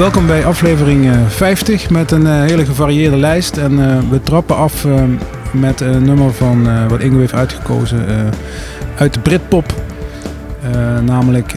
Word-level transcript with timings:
welkom 0.00 0.26
bij 0.26 0.44
aflevering 0.46 1.10
eh, 1.10 1.26
50 1.28 1.90
met 1.90 2.10
een 2.10 2.26
eh, 2.26 2.40
hele 2.40 2.64
gevarieerde 2.66 3.16
lijst. 3.16 3.56
En 3.56 3.90
eh, 3.90 3.98
we 4.10 4.22
trappen 4.22 4.56
af 4.56 4.84
eh, 4.84 5.02
met 5.52 5.80
een 5.80 6.02
nummer 6.04 6.32
van 6.32 6.68
eh, 6.68 6.86
wat 6.88 7.00
Ingo 7.00 7.18
heeft 7.18 7.32
uitgekozen 7.32 8.08
eh, 8.08 8.26
uit 8.96 9.14
de 9.14 9.20
Britpop. 9.20 9.74
Eh, 10.62 10.98
namelijk 10.98 11.54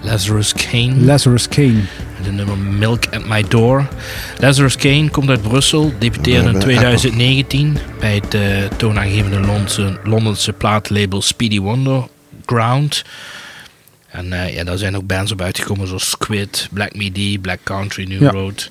Lazarus 0.00 0.52
Kane. 0.52 0.94
Lazarus 0.96 1.48
Kane. 1.48 1.80
de 2.24 2.32
nummer 2.32 2.58
Milk 2.58 3.02
at 3.12 3.28
My 3.28 3.44
Door. 3.48 3.86
Lazarus 4.38 4.76
Kane 4.76 5.08
komt 5.10 5.28
uit 5.28 5.42
Brussel, 5.42 5.92
debuteerde 5.98 6.38
in 6.46 6.52
Bij- 6.52 6.52
bij 6.52 6.62
2019 6.62 7.76
bij 8.00 8.14
het 8.14 8.34
eh, 8.34 8.40
toonaangevende 8.76 9.40
Londense, 9.40 9.98
Londense 10.04 10.52
plaatlabel 10.52 11.22
Speedy 11.22 11.60
Wonder 11.60 12.02
Ground. 12.46 13.04
En 14.12 14.32
eh, 14.32 14.54
ja, 14.54 14.64
daar 14.64 14.78
zijn 14.78 14.96
ook 14.96 15.06
bands 15.06 15.32
op 15.32 15.40
uitgekomen 15.40 15.86
zoals 15.86 16.10
Squid, 16.10 16.68
Black 16.72 16.94
Midi, 16.96 17.38
Black 17.40 17.58
Country, 17.62 18.04
New 18.08 18.22
Ja. 18.22 18.30
Road. 18.30 18.70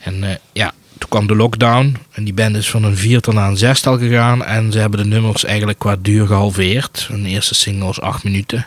En 0.00 0.24
eh, 0.24 0.30
ja, 0.52 0.72
toen 0.98 1.08
kwam 1.08 1.26
de 1.26 1.36
lockdown 1.36 1.96
en 2.12 2.24
die 2.24 2.34
band 2.34 2.56
is 2.56 2.70
van 2.70 2.84
een 2.84 2.96
viertal 2.96 3.32
naar 3.32 3.48
een 3.48 3.56
zestal 3.56 3.98
gegaan. 3.98 4.44
En 4.44 4.72
ze 4.72 4.78
hebben 4.78 5.00
de 5.02 5.06
nummers 5.06 5.44
eigenlijk 5.44 5.78
qua 5.78 5.96
duur 6.02 6.26
gehalveerd. 6.26 7.08
Een 7.10 7.26
eerste 7.26 7.54
single 7.54 7.88
is 7.88 8.00
acht 8.00 8.24
minuten. 8.24 8.66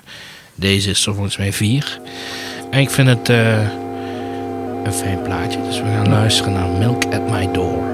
Deze 0.55 0.89
is 0.89 1.05
er 1.05 1.13
volgens 1.13 1.37
mij 1.37 1.53
vier. 1.53 1.99
En 2.71 2.79
ik 2.79 2.89
vind 2.89 3.07
het 3.07 3.29
eh, 3.29 3.61
een 4.83 4.93
fijn 4.93 5.21
plaatje. 5.21 5.61
Dus 5.63 5.77
we 5.77 5.85
gaan 5.85 6.09
luisteren 6.09 6.53
naar 6.53 6.67
Milk 6.67 7.05
at 7.05 7.29
My 7.29 7.51
Door. 7.51 7.89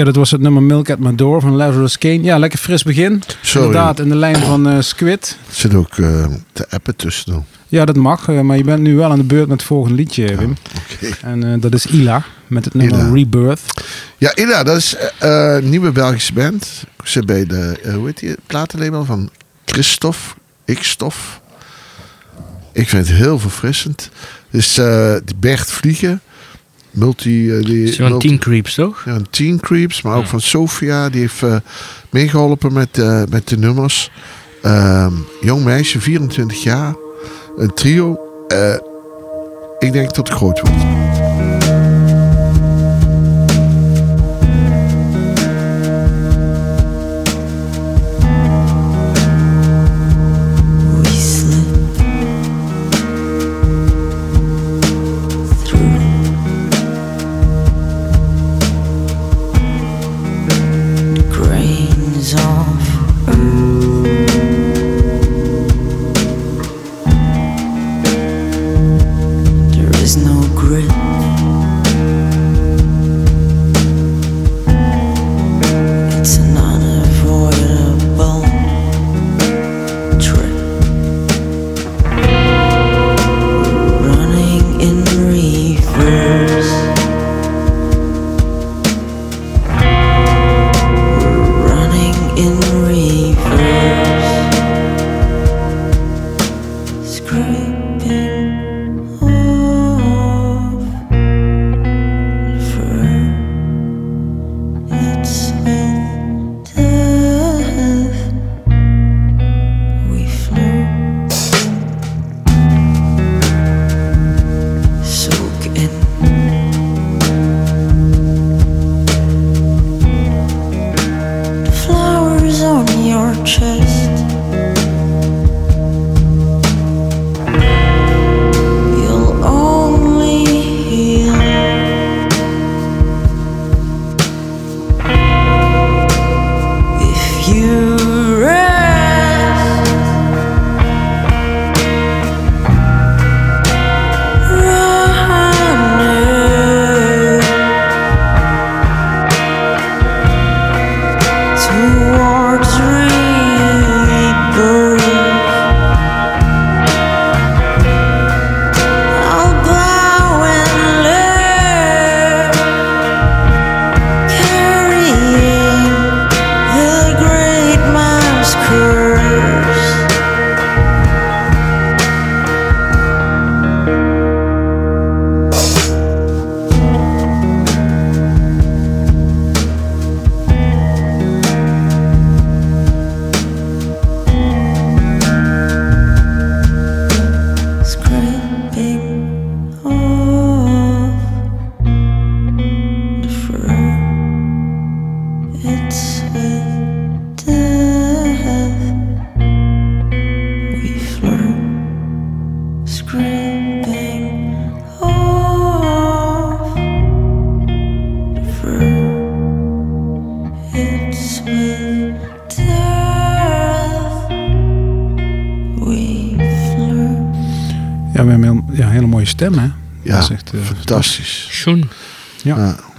Ja, 0.00 0.06
dat 0.06 0.16
was 0.16 0.30
het 0.30 0.40
nummer 0.40 0.62
Milk 0.62 0.90
at 0.90 0.98
My 0.98 1.14
Door 1.14 1.40
van 1.40 1.56
Lazarus 1.56 1.98
Kane. 1.98 2.22
Ja, 2.22 2.38
lekker 2.38 2.58
fris 2.58 2.82
begin. 2.82 3.22
Sorry. 3.42 3.66
Inderdaad, 3.66 4.00
in 4.00 4.08
de 4.08 4.14
lijn 4.14 4.36
van 4.36 4.68
eh, 4.68 4.80
Squid. 4.80 5.36
Er 5.48 5.54
zit 5.54 5.74
ook 5.74 5.98
eh 5.98 6.26
de 6.52 6.66
appen 6.70 6.96
tussen 6.96 7.32
dan. 7.32 7.44
Ja, 7.68 7.84
dat 7.84 7.96
mag. 7.96 8.28
eh, 8.28 8.40
maar 8.40 8.56
je 8.56 8.64
bent 8.64 8.80
nu 8.82 8.96
wel 8.96 9.10
aan 9.10 9.18
de 9.18 9.24
beurt 9.24 9.48
met 9.48 9.58
het 9.58 9.66
volgende 9.66 9.96
liedje, 9.96 10.36
Wim. 10.36 10.56
En 11.22 11.60
dat 11.60 11.74
is 11.74 11.86
Ila 11.86 12.24
met 12.46 12.64
het 12.64 12.74
nummer 12.74 12.98
Ila. 12.98 13.12
Rebirth. 13.12 13.60
Ja, 14.18 14.34
Ila, 14.34 14.62
dat 14.62 14.76
is 14.76 14.96
een 15.18 15.68
nieuwe 15.68 15.92
Belgische 15.92 16.32
band. 16.32 16.84
Ik 17.00 17.06
zit 17.06 17.26
bij 17.26 17.46
de, 17.46 17.80
hoe 17.94 18.06
heet 18.06 18.18
die, 18.18 18.34
platenlabel 18.46 19.04
van 19.04 19.30
Christophe, 19.64 20.34
Xtof. 20.64 21.40
Ik 22.72 22.88
vind 22.88 23.08
het 23.08 23.16
heel 23.16 23.38
verfrissend. 23.38 24.10
Dus 24.50 24.74
die 25.24 25.36
Bert 25.36 25.70
Vliegen, 25.70 26.20
multi... 26.90 27.60
die, 27.60 28.00
multi- 28.02 28.28
Teen 28.28 28.38
Creeps, 28.38 28.74
toch? 28.74 29.02
Ja, 29.04 29.14
een 29.14 29.26
Teen 29.30 29.60
Creeps, 29.60 30.02
maar 30.02 30.16
ook 30.16 30.22
Ja. 30.22 30.28
van 30.28 30.40
Sofia. 30.40 31.08
Die 31.08 31.20
heeft 31.20 31.42
eh, 31.42 31.56
meegeholpen 32.10 32.72
met, 32.72 32.98
eh, 32.98 33.22
met 33.30 33.48
de 33.48 33.58
nummers. 33.58 34.10
Ehm, 34.62 35.12
jong 35.40 35.64
meisje, 35.64 36.00
24 36.00 36.62
jaar. 36.62 36.94
Een 37.56 37.74
trio. 37.74 38.18
Ik 39.78 39.92
denk 39.92 40.06
dat 40.14 40.16
het 40.16 40.28
groot 40.36 40.60
wordt. 40.60 41.29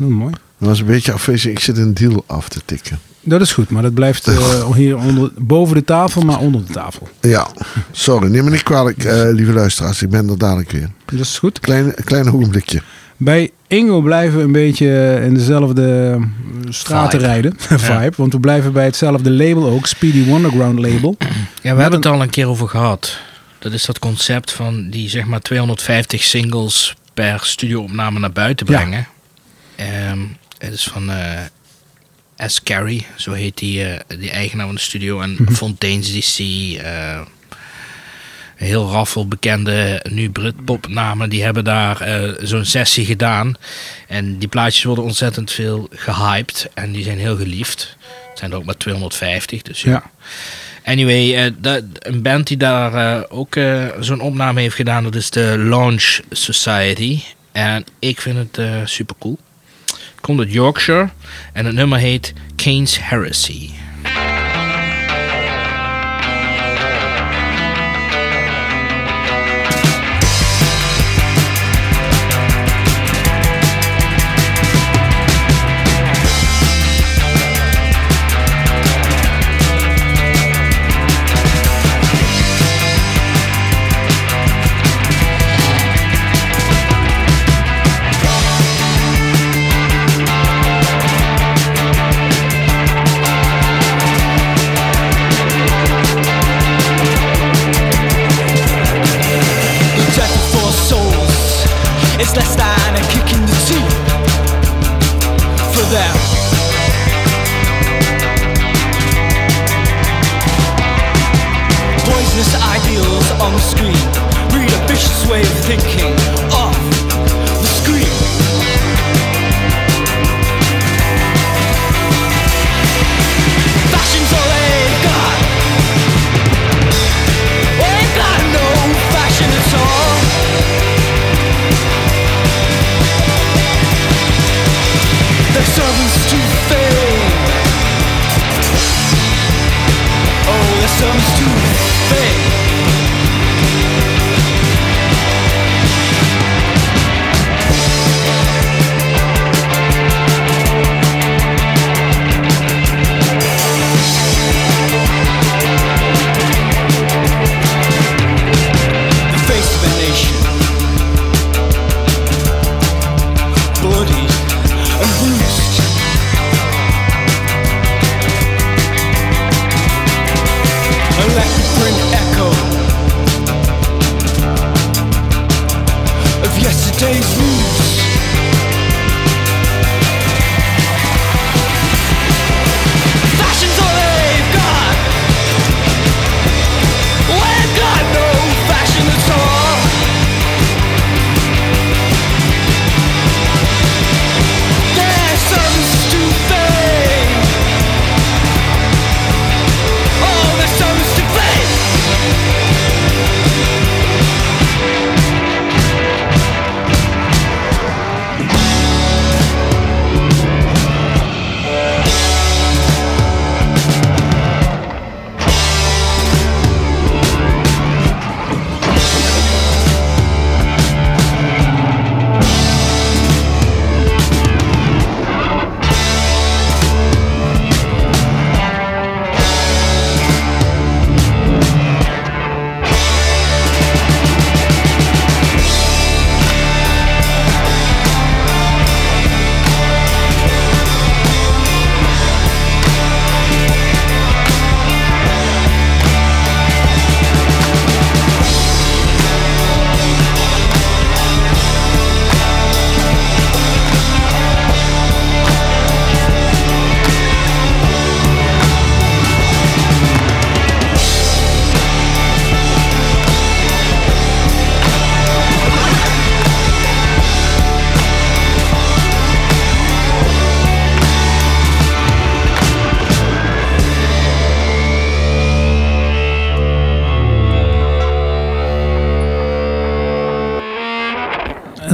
Heel 0.02 0.10
mooi. 0.10 0.34
Dat 0.58 0.70
was 0.70 0.80
een 0.80 0.86
beetje 0.86 1.12
afwezig. 1.12 1.52
Ik 1.52 1.60
zit 1.60 1.78
een 1.78 1.94
deal 1.94 2.24
af 2.28 2.50
te 2.50 2.62
tikken. 2.66 3.00
Dat 3.22 3.42
is 3.42 3.54
goed, 3.54 3.70
maar 3.70 3.82
dat 3.84 3.94
blijft 3.94 4.28
eh, 4.28 4.72
hier 4.76 4.98
onder, 4.98 5.32
boven 5.38 5.76
de 5.76 5.84
tafel, 5.84 6.22
maar 6.22 6.40
onder 6.40 6.66
de 6.66 6.74
tafel. 6.74 7.10
Ja, 7.22 7.48
sorry. 7.92 8.30
Neem 8.30 8.44
me 8.44 8.50
niet 8.50 8.64
kwalijk, 8.64 9.04
eh, 9.04 9.30
lieve 9.32 9.54
luisteraars. 9.54 10.02
Ik 10.02 10.10
ben 10.10 10.30
er 10.30 10.38
dadelijk 10.38 10.72
weer. 10.72 10.90
Dat 11.06 11.20
is 11.20 11.40
goed. 11.40 11.60
Klein, 11.60 11.94
klein 12.04 12.32
ogenblikje. 12.32 12.82
Bij 13.18 13.52
Ingo 13.68 14.02
blijven 14.02 14.38
we 14.38 14.44
een 14.44 14.52
beetje 14.52 15.20
in 15.24 15.34
dezelfde 15.34 16.12
eh, 16.18 16.24
straten 16.70 17.20
Vibe. 17.20 17.32
rijden. 17.32 17.54
Vibe. 17.90 18.14
Want 18.16 18.34
we 18.34 18.40
blijven 18.40 18.74
bij 18.74 18.86
hetzelfde 18.86 19.32
label 19.32 19.70
ook. 19.70 19.86
Speedy 19.86 20.26
Wonderground 20.26 20.80
label. 20.80 21.16
Ja, 21.62 21.76
we 21.76 21.82
hebben 21.82 22.00
het 22.00 22.06
al 22.06 22.22
een 22.22 22.30
keer 22.30 22.48
over 22.48 22.68
gehad. 22.68 23.18
Dat 23.60 23.72
is 23.72 23.86
dat 23.86 24.00
concept 24.00 24.52
van 24.52 24.90
die 24.90 25.10
zeg 25.10 25.26
maar 25.26 25.42
250 25.42 26.24
singles 26.24 26.96
per 27.14 27.40
studioopname 27.44 28.20
naar 28.20 28.32
buiten 28.32 28.68
Ja. 28.70 29.06
Ehm, 29.88 30.20
het 30.58 30.74
is 30.74 30.84
van 30.84 31.10
eh 31.12 31.40
S. 32.48 32.64
Carey, 32.64 33.06
zo 33.16 33.32
heet 33.32 33.58
die, 33.58 33.84
eh, 33.86 34.18
die 34.20 34.30
eigenaar 34.32 34.66
van 34.66 34.76
de 34.76 34.82
studio. 34.82 35.22
En 35.22 35.36
Mhm. 35.40 35.54
Fontaine's 35.54 36.12
DC. 36.12 36.40
eh, 36.40 37.20
een 38.58 38.68
heel 38.68 38.90
raffel 38.92 39.28
bekende 39.28 40.06
nu 40.10 40.30
Britpop 40.30 40.88
namen. 40.88 41.30
Die 41.30 41.44
hebben 41.44 41.64
daar 41.64 42.08
zo'n 42.42 42.66
sessie 42.66 43.06
gedaan. 43.06 43.56
En 44.08 44.38
die 44.38 44.48
plaatjes 44.48 44.84
worden 44.84 45.04
ontzettend 45.04 45.52
veel 45.52 45.88
gehyped. 45.92 46.70
En 46.74 46.92
die 46.92 47.04
zijn 47.04 47.18
heel 47.20 47.38
geliefd. 47.38 47.98
Het 48.30 48.40
zijn 48.40 48.52
er 48.52 48.58
ook 48.58 48.66
maar 48.66 48.78
250. 48.78 49.62
Dus 49.62 49.82
ja. 49.82 49.92
Ja. 49.92 50.04
Anyway, 50.92 51.54
dat- 51.60 51.84
een 52.00 52.22
band 52.22 52.48
die 52.48 52.58
daar 52.58 53.26
ook 53.30 53.56
zo'n 54.00 54.22
opname 54.22 54.62
heeft 54.62 54.76
gedaan, 54.76 55.04
dat 55.04 55.16
is 55.16 55.30
de 55.30 55.56
Launch 55.58 56.20
Society. 56.30 57.20
En 57.52 57.86
ik 58.00 58.22
vind 58.22 58.38
het 58.56 58.90
super 58.90 59.16
cool. 59.20 59.38
Komt 60.22 60.40
uit 60.40 60.52
Yorkshire 60.52 61.10
en 61.54 61.66
het 61.66 61.76
nummer 61.76 62.00
heet 62.00 62.34
Kane's 62.56 62.98
Heresy. 63.02 63.70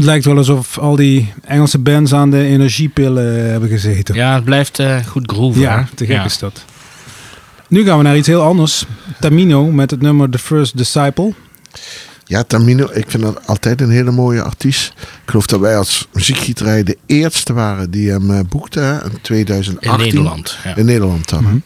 Lijkt 0.07 0.25
wel 0.25 0.37
alsof 0.37 0.77
al 0.77 0.95
die 0.95 1.33
Engelse 1.45 1.77
bands 1.77 2.13
aan 2.13 2.29
de 2.31 2.43
energiepillen 2.43 3.49
hebben 3.49 3.69
gezeten. 3.69 4.15
Ja, 4.15 4.33
het 4.35 4.43
blijft 4.43 4.79
eh, 4.79 5.05
goed 5.05 5.31
groeven. 5.31 5.61
Ja, 5.61 5.77
hè? 5.77 5.95
te 5.95 6.05
gek 6.05 6.15
Ja. 6.15 6.23
is 6.25 6.37
dat. 6.37 6.65
Nu 7.67 7.83
gaan 7.85 7.97
we 7.97 8.03
naar 8.03 8.17
iets 8.17 8.27
heel 8.27 8.41
anders. 8.41 8.85
Tamino 9.19 9.71
met 9.71 9.91
het 9.91 10.01
nummer 10.01 10.29
The 10.29 10.39
First 10.39 10.77
Disciple. 10.77 11.33
Ja, 12.25 12.43
Tamino, 12.43 12.89
ik 12.93 13.05
vind 13.07 13.23
dat 13.23 13.47
altijd 13.47 13.81
een 13.81 13.89
hele 13.89 14.11
mooie 14.11 14.41
artiest. 14.41 14.93
Ik 14.99 15.07
geloof 15.25 15.45
dat 15.47 15.59
wij 15.59 15.77
als 15.77 16.07
muziekgieterij 16.13 16.83
de 16.83 16.97
eerste 17.05 17.53
waren 17.53 17.91
die 17.91 18.09
hem 18.09 18.31
eh, 18.31 18.39
boekten 18.49 18.83
hè, 18.85 19.03
in 19.03 19.21
2018. 19.21 19.91
In 19.91 19.97
Nederland. 20.05 20.57
Ja. 20.63 20.75
In 20.75 20.85
Nederland 20.85 21.29
dan. 21.29 21.61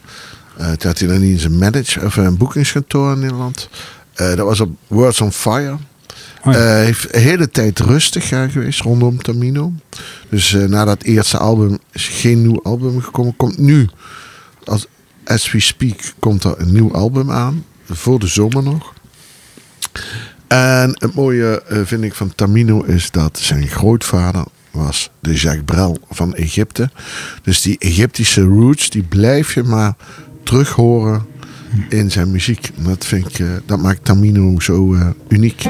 Eh, 0.58 0.66
toen 0.72 0.90
had 0.90 1.00
hij 1.00 1.08
dan 1.08 1.22
niet 1.22 1.32
eens 1.32 1.44
een 1.44 1.58
manage 1.58 2.06
of 2.06 2.16
een 2.16 2.38
boekingskantoor 2.38 3.14
in 3.14 3.20
Nederland. 3.20 3.70
Eh, 4.14 4.28
dat 4.28 4.46
was 4.46 4.60
op 4.60 4.70
Words 4.88 5.22
on 5.22 5.32
Fire. 5.32 5.78
Oh 6.44 6.54
ja. 6.54 6.60
Eh, 6.60 6.86
heeft 6.86 7.14
de 7.14 7.20
hele 7.20 7.50
tijd 7.50 7.80
rustig 7.80 8.28
geweest 8.28 8.82
rondom 8.82 9.22
Tamino. 9.22 9.74
Dus 10.30 10.54
eh, 10.54 10.64
na 10.64 10.86
dat 10.86 11.04
eerste 11.04 11.38
album 11.38 11.78
is 11.92 12.08
geen 12.08 12.42
nieuw 12.42 12.62
album 12.64 13.02
gekomen. 13.02 13.36
Komt 13.36 13.58
nu, 13.58 13.90
als, 14.64 14.88
as 15.26 15.52
we 15.52 15.60
speak, 15.60 16.14
komt 16.20 16.44
er 16.44 16.54
een 16.58 16.72
nieuw 16.72 16.94
album 16.94 17.32
aan. 17.32 17.66
Voor 17.86 18.20
de 18.20 18.28
zomer 18.28 18.64
nog. 18.64 18.94
En 20.48 20.90
het 21.00 21.14
mooie 21.14 21.62
eh, 21.62 21.80
vind 21.84 22.04
ik 22.04 22.14
van 22.14 22.36
Tamino 22.36 22.82
is 22.84 23.12
dat 23.12 23.40
zijn 23.40 23.68
grootvader 23.68 24.46
was 24.72 25.10
de 25.20 25.34
Jacques 25.34 25.66
Brel 25.66 25.98
van 26.10 26.36
Egypte. 26.36 26.90
Dus 27.44 27.62
die 27.62 27.78
Egyptische 27.80 28.42
roots, 28.42 28.90
die 28.90 29.04
blijf 29.04 29.54
je 29.54 29.64
maar 29.64 29.94
terug 30.44 30.70
horen 30.70 31.26
in 31.90 32.12
zijn 32.12 32.32
muziek. 32.32 32.70
Dat, 32.76 33.06
vind 33.06 33.40
ik, 33.40 33.46
dat 33.66 33.80
maakt 33.80 34.06
Tamino 34.06 34.60
zo 34.60 34.98
uniek. 35.28 35.66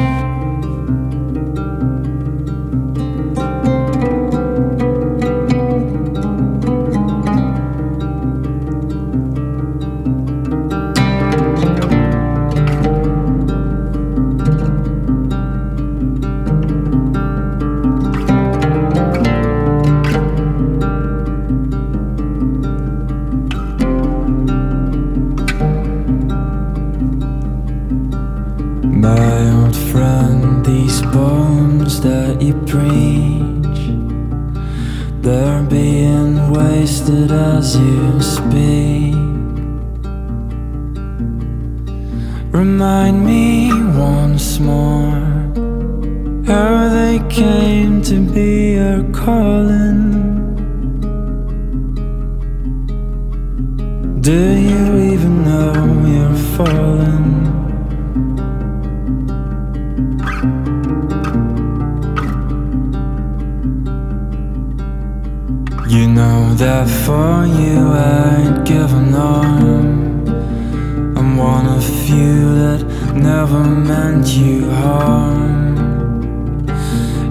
Never 73.51 73.69
meant 73.69 74.27
you 74.27 74.69
harm. 74.69 75.77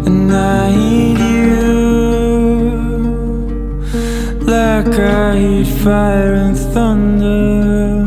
And 0.06 0.32
I 0.32 0.70
heed 0.70 1.18
you 1.18 1.60
like 4.42 4.98
I 4.98 5.38
heed 5.38 5.68
fire 5.82 6.34
and 6.34 6.56
thunder. 6.56 8.04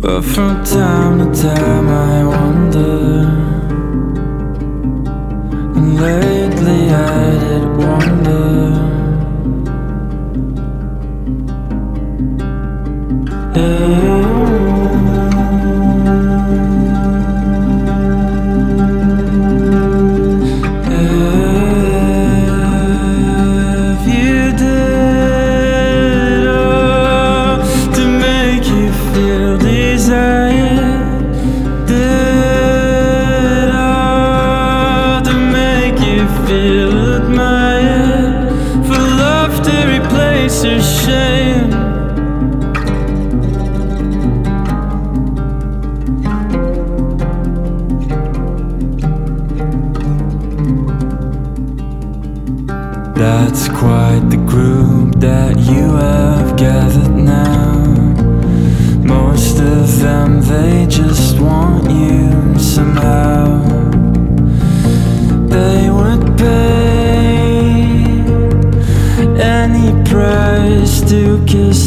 But 0.00 0.22
from 0.22 0.64
time 0.64 1.18
to 1.18 1.42
time 1.42 1.88
I 1.88 2.24
wonder. 2.24 3.26
And 5.76 6.00
lately 6.00 6.82
I 6.90 7.38
did 7.44 7.66
wonder. 7.76 8.52
If 13.54 14.01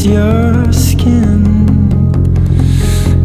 your 0.05 0.71
skin. 0.71 1.43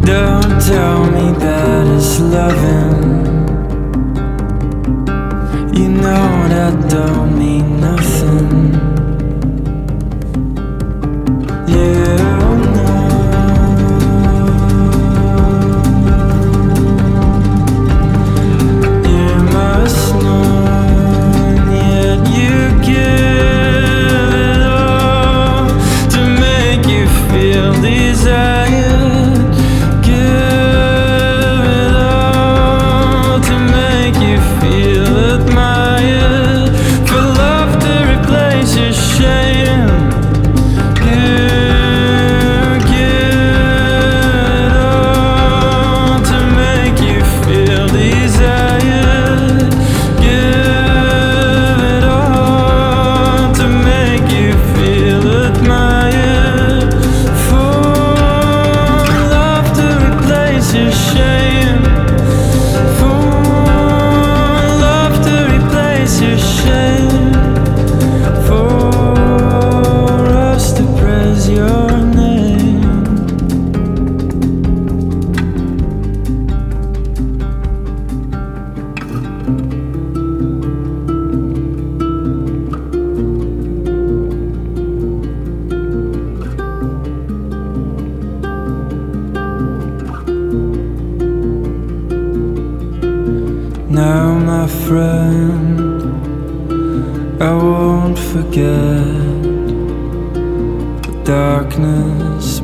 Don't 0.03 0.59
tell 0.61 1.05
me 1.11 1.31
that 1.39 1.85
it's 1.95 2.19
loving. 2.19 3.25
You 5.75 5.89
know 5.89 6.47
that 6.49 6.89
don't 6.89 7.37
mean 7.37 7.79
nothing. 7.79 8.70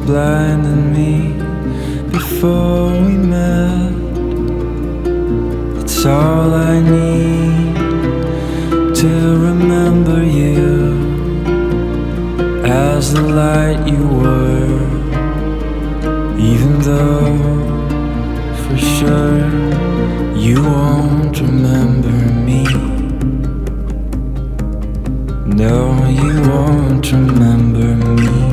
Blinded 0.08 0.96
me 0.96 1.34
before 2.10 2.92
we 2.94 3.18
met. 3.18 3.92
It's 5.82 6.06
all 6.06 6.54
I 6.54 6.80
need 6.80 7.76
to 9.02 9.12
remember 9.48 10.24
you 10.24 10.96
as 12.64 13.14
the 13.16 13.22
light 13.22 13.86
you 13.86 14.08
were, 14.22 14.80
even 16.40 16.80
though 16.88 17.36
for 18.62 18.78
sure 18.78 19.44
you 20.38 20.64
won't 20.64 21.38
remember 21.42 22.16
me. 22.48 22.64
No, 25.64 26.08
you 26.08 26.34
won't 26.50 27.12
remember 27.12 27.94
me. 28.16 28.47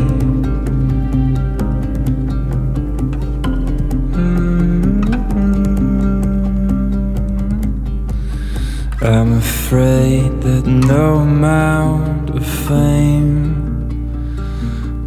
Afraid 9.74 10.40
that 10.40 10.64
no 10.66 11.16
amount 11.16 12.30
of 12.30 12.46
fame 12.46 13.42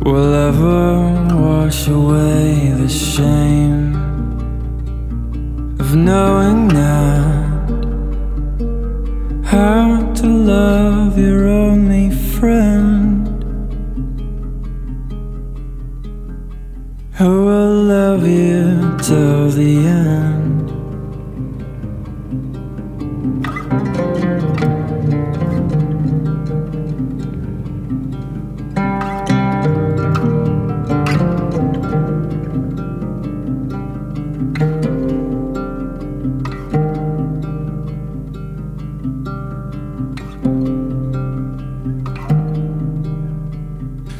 will 0.01 0.33
ever 0.33 1.35
wash 1.35 1.87
away 1.87 2.73
the 2.75 2.89
shame 2.89 3.95
of 5.79 5.95
knowing 5.95 6.67
not 6.67 7.69
how 9.45 10.11
to 10.13 10.27
love 10.27 11.17
your 11.17 11.47
only 11.47 12.11
friend 12.11 13.25
who 17.13 17.45
will 17.45 17.83
love 17.95 18.27
you 18.27 18.97
till 18.97 19.49
the 19.49 19.77
end. 19.87 20.36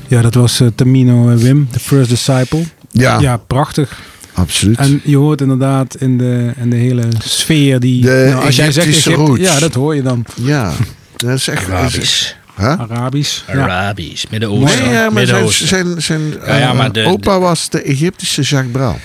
Ja, 0.08 0.22
dat 0.22 0.34
was 0.34 0.60
eh, 0.60 0.68
Tamino 0.76 1.36
Wim, 1.36 1.68
The 1.72 1.80
First 1.80 2.10
Disciple. 2.10 2.64
Ja, 2.92 3.20
Ja, 3.20 3.38
prachtig. 3.38 4.00
absoluut. 4.34 4.78
En 4.78 5.02
je 5.04 5.18
hoort 5.18 5.42
inderdaad 5.42 5.96
in 5.96 6.18
de, 6.18 6.52
in 6.58 6.70
de 6.70 6.76
hele 6.76 7.04
sfeer 7.20 7.80
die... 7.80 8.02
De 8.02 8.28
nou, 8.32 8.46
als 8.46 8.56
jij 8.56 8.72
zegt 8.72 8.88
Egypte-. 8.88 9.42
Ja, 9.42 9.60
dat 9.60 9.74
hoor 9.74 9.96
je 9.96 10.02
dan. 10.02 10.26
ja, 10.36 10.72
dat 11.16 11.30
is 11.38 11.48
echt... 11.48 11.70
Arabisch. 11.70 12.34
Huh? 12.58 12.80
Arabisch. 12.80 13.44
Ja. 13.48 13.54
Arabisch. 13.54 14.26
Midden-Oosten. 14.30 14.84
Nee, 14.84 14.94
ja, 14.94 14.94
maar 14.94 15.02
zijn, 15.02 15.14
Midden-Oosten. 15.14 15.68
zijn, 15.68 16.02
zijn 16.02 16.22
Ja, 16.46 16.58
ja, 16.58 16.70
eh, 16.72 16.78
maar 16.78 16.92
de- 16.92 17.04
opa 17.06 17.40
was 17.40 17.70
de 17.70 17.82
Egyptische 17.82 18.42
Jacques 18.42 18.72
Brel. 18.72 19.00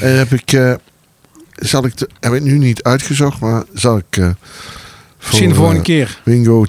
En 0.00 0.16
heb 0.18 0.32
ik, 0.32 0.52
eh, 0.52 0.74
zal 1.54 1.84
ik, 1.84 1.96
de, 1.96 2.08
heb 2.20 2.32
ik 2.32 2.42
nu 2.42 2.58
niet 2.58 2.82
uitgezocht, 2.82 3.40
maar 3.40 3.64
zal 3.74 3.96
ik 3.96 4.16
eh, 4.16 4.28
Misschien 5.18 5.48
de 5.48 5.54
voor, 5.54 5.64
volgende 5.64 5.92
eh, 5.92 5.96
keer. 6.06 6.18
Bingo, 6.24 6.64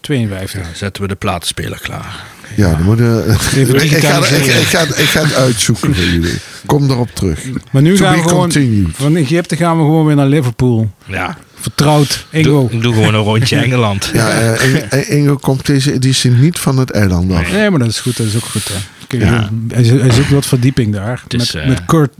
52. 0.00 0.62
Dan 0.62 0.70
zetten 0.74 1.02
we 1.02 1.08
de 1.08 1.14
platenspeler 1.14 1.78
klaar. 1.82 2.24
Ja, 2.56 2.70
dan 2.74 2.82
moeten 2.82 3.16
we- 3.26 3.36
Even 3.56 3.74
ik, 3.74 3.90
ga, 3.90 4.16
ik, 4.18 4.24
ga, 4.64 4.80
ik 4.82 5.08
ga 5.08 5.22
het 5.22 5.34
uitzoeken 5.34 5.94
voor 5.94 6.04
jullie. 6.04 6.34
Kom 6.66 6.90
erop 6.90 7.10
terug. 7.14 7.40
Maar 7.70 7.82
nu 7.82 7.96
To 7.96 8.04
gaan 8.04 8.14
we 8.16 8.22
gewoon... 8.22 8.38
continued. 8.38 8.88
Van 8.92 9.16
Egypte 9.16 9.56
gaan 9.56 9.76
we 9.76 9.82
gewoon 9.82 10.06
weer 10.06 10.16
naar 10.16 10.26
Liverpool. 10.26 10.90
Ja. 11.06 11.36
Vertrouwd. 11.60 12.26
Ingo. 12.30 12.68
Doe, 12.70 12.80
doe 12.80 12.94
gewoon 12.94 13.14
een 13.14 13.20
rondje 13.32 13.56
Engeland. 13.56 14.10
Ja, 14.12 14.28
eh, 14.30 14.92
eh, 14.92 15.10
Ingo 15.10 15.36
komt 15.36 15.66
deze 15.66 15.92
editie 15.92 16.30
niet 16.30 16.58
van 16.58 16.78
het 16.78 16.90
eiland 16.90 17.32
af. 17.32 17.52
Nee, 17.52 17.70
maar 17.70 17.78
dat 17.78 17.88
is 17.88 18.00
goed. 18.00 18.16
Dat 18.16 18.26
is 18.26 18.36
ook 18.36 18.44
goed. 18.44 18.68
Hè. 18.68 18.74
Ja. 19.18 19.50
Hij, 19.68 19.84
zo- 19.84 19.98
hij 19.98 20.10
zoekt 20.10 20.30
wat 20.30 20.46
verdieping 20.46 20.92
daar. 20.92 21.22
Is, 21.28 21.52
met, 21.52 21.62
eh, 21.62 21.68
met 21.68 21.84
kort, 21.84 22.10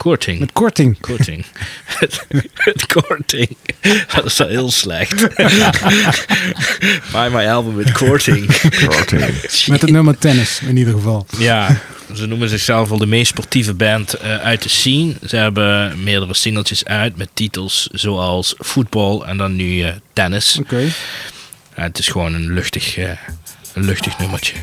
korting. 0.00 0.52
Korting. 0.52 0.88
Met 0.88 1.00
korting. 1.00 1.00
Korting. 1.00 1.44
Het 2.54 2.86
korting. 2.86 3.56
Dat 4.14 4.24
is 4.24 4.38
wel 4.38 4.48
heel 4.48 4.70
slecht. 4.70 5.36
Buy 7.12 7.28
my 7.32 7.46
album 7.46 7.76
with 7.76 7.92
korting. 7.92 8.46
Met 9.66 9.80
het 9.80 9.90
nummer 9.90 10.18
tennis 10.18 10.60
in 10.68 10.76
ieder 10.76 10.94
geval. 10.94 11.26
Ja, 11.38 11.80
ze 12.14 12.26
noemen 12.26 12.48
zichzelf 12.48 12.88
wel 12.88 12.98
de 12.98 13.06
meest 13.06 13.26
sportieve 13.26 13.74
band 13.74 14.14
eh, 14.14 14.36
uit 14.36 14.62
de 14.62 14.68
scene. 14.68 15.14
Ze 15.28 15.36
hebben 15.36 16.02
meerdere 16.02 16.34
singeltjes 16.34 16.84
uit 16.84 17.16
met 17.16 17.28
titels 17.34 17.88
zoals 17.92 18.54
voetbal 18.58 19.26
en 19.26 19.36
dan 19.36 19.56
nu 19.56 19.82
eh, 19.82 19.92
tennis. 20.12 20.58
Oké. 20.60 20.88
Het 21.74 21.98
is 21.98 22.08
gewoon 22.08 22.34
een 22.34 22.52
luchtig, 22.52 22.96
eh, 22.96 23.10
een 23.74 23.84
luchtig 23.84 24.18
nummertje. 24.18 24.54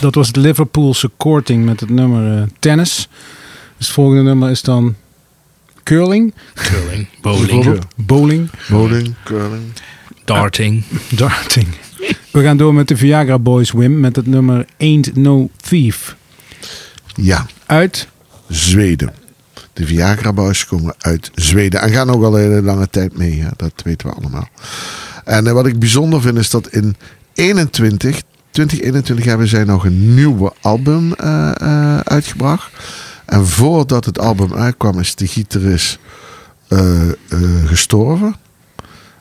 Dat 0.00 0.14
was 0.14 0.26
het 0.26 0.36
Liverpoolse 0.36 1.10
Courting 1.16 1.64
met 1.64 1.80
het 1.80 1.90
nummer 1.90 2.36
eh, 2.36 2.42
Tennis. 2.58 3.08
Dus 3.76 3.86
het 3.86 3.94
volgende 3.94 4.22
nummer 4.22 4.50
is 4.50 4.62
dan 4.62 4.94
Curling. 5.82 6.34
Curling, 6.54 7.08
bowling? 7.22 7.84
Bowling. 7.96 8.50
Bowling, 8.68 9.14
curling. 9.24 9.62
darting. 10.24 10.84
Darting. 11.08 11.66
We 12.30 12.42
gaan 12.42 12.56
door 12.56 12.74
met 12.74 12.88
de 12.88 12.96
Viagra 12.96 13.38
Boys 13.38 13.72
Wim 13.72 14.00
met 14.00 14.16
het 14.16 14.26
nummer 14.26 14.66
Ain't 14.78 15.16
No 15.16 15.50
Thief. 15.56 16.16
Ja, 17.14 17.46
Uit 17.66 18.08
Zweden. 18.48 19.12
De 19.72 19.86
Viagra 19.86 20.32
Boys 20.32 20.66
komen 20.66 20.94
uit 20.98 21.30
Zweden. 21.34 21.80
En 21.80 21.90
gaan 21.90 22.10
ook 22.10 22.22
al 22.22 22.38
een 22.38 22.50
hele 22.50 22.62
lange 22.62 22.88
tijd 22.90 23.16
mee. 23.16 23.40
Hè? 23.40 23.48
Dat 23.56 23.72
weten 23.84 24.08
we 24.08 24.14
allemaal. 24.14 24.48
En 25.24 25.46
eh, 25.46 25.52
wat 25.52 25.66
ik 25.66 25.78
bijzonder 25.78 26.20
vind 26.20 26.38
is 26.38 26.50
dat 26.50 26.68
in 26.68 26.96
21, 27.34 28.22
2021 28.66 29.24
hebben 29.26 29.48
zij 29.48 29.64
nog 29.64 29.84
een 29.84 30.14
nieuwe 30.14 30.52
album 30.60 31.12
eh, 31.14 31.50
eh, 31.60 31.98
uitgebracht. 32.00 32.70
En 33.26 33.46
voordat 33.46 34.04
het 34.04 34.18
album 34.18 34.54
uitkwam 34.54 34.98
is 35.00 35.14
de 35.14 35.26
gitarist 35.26 35.98
eh, 36.68 37.08
eh, 37.08 37.14
gestorven. 37.66 38.36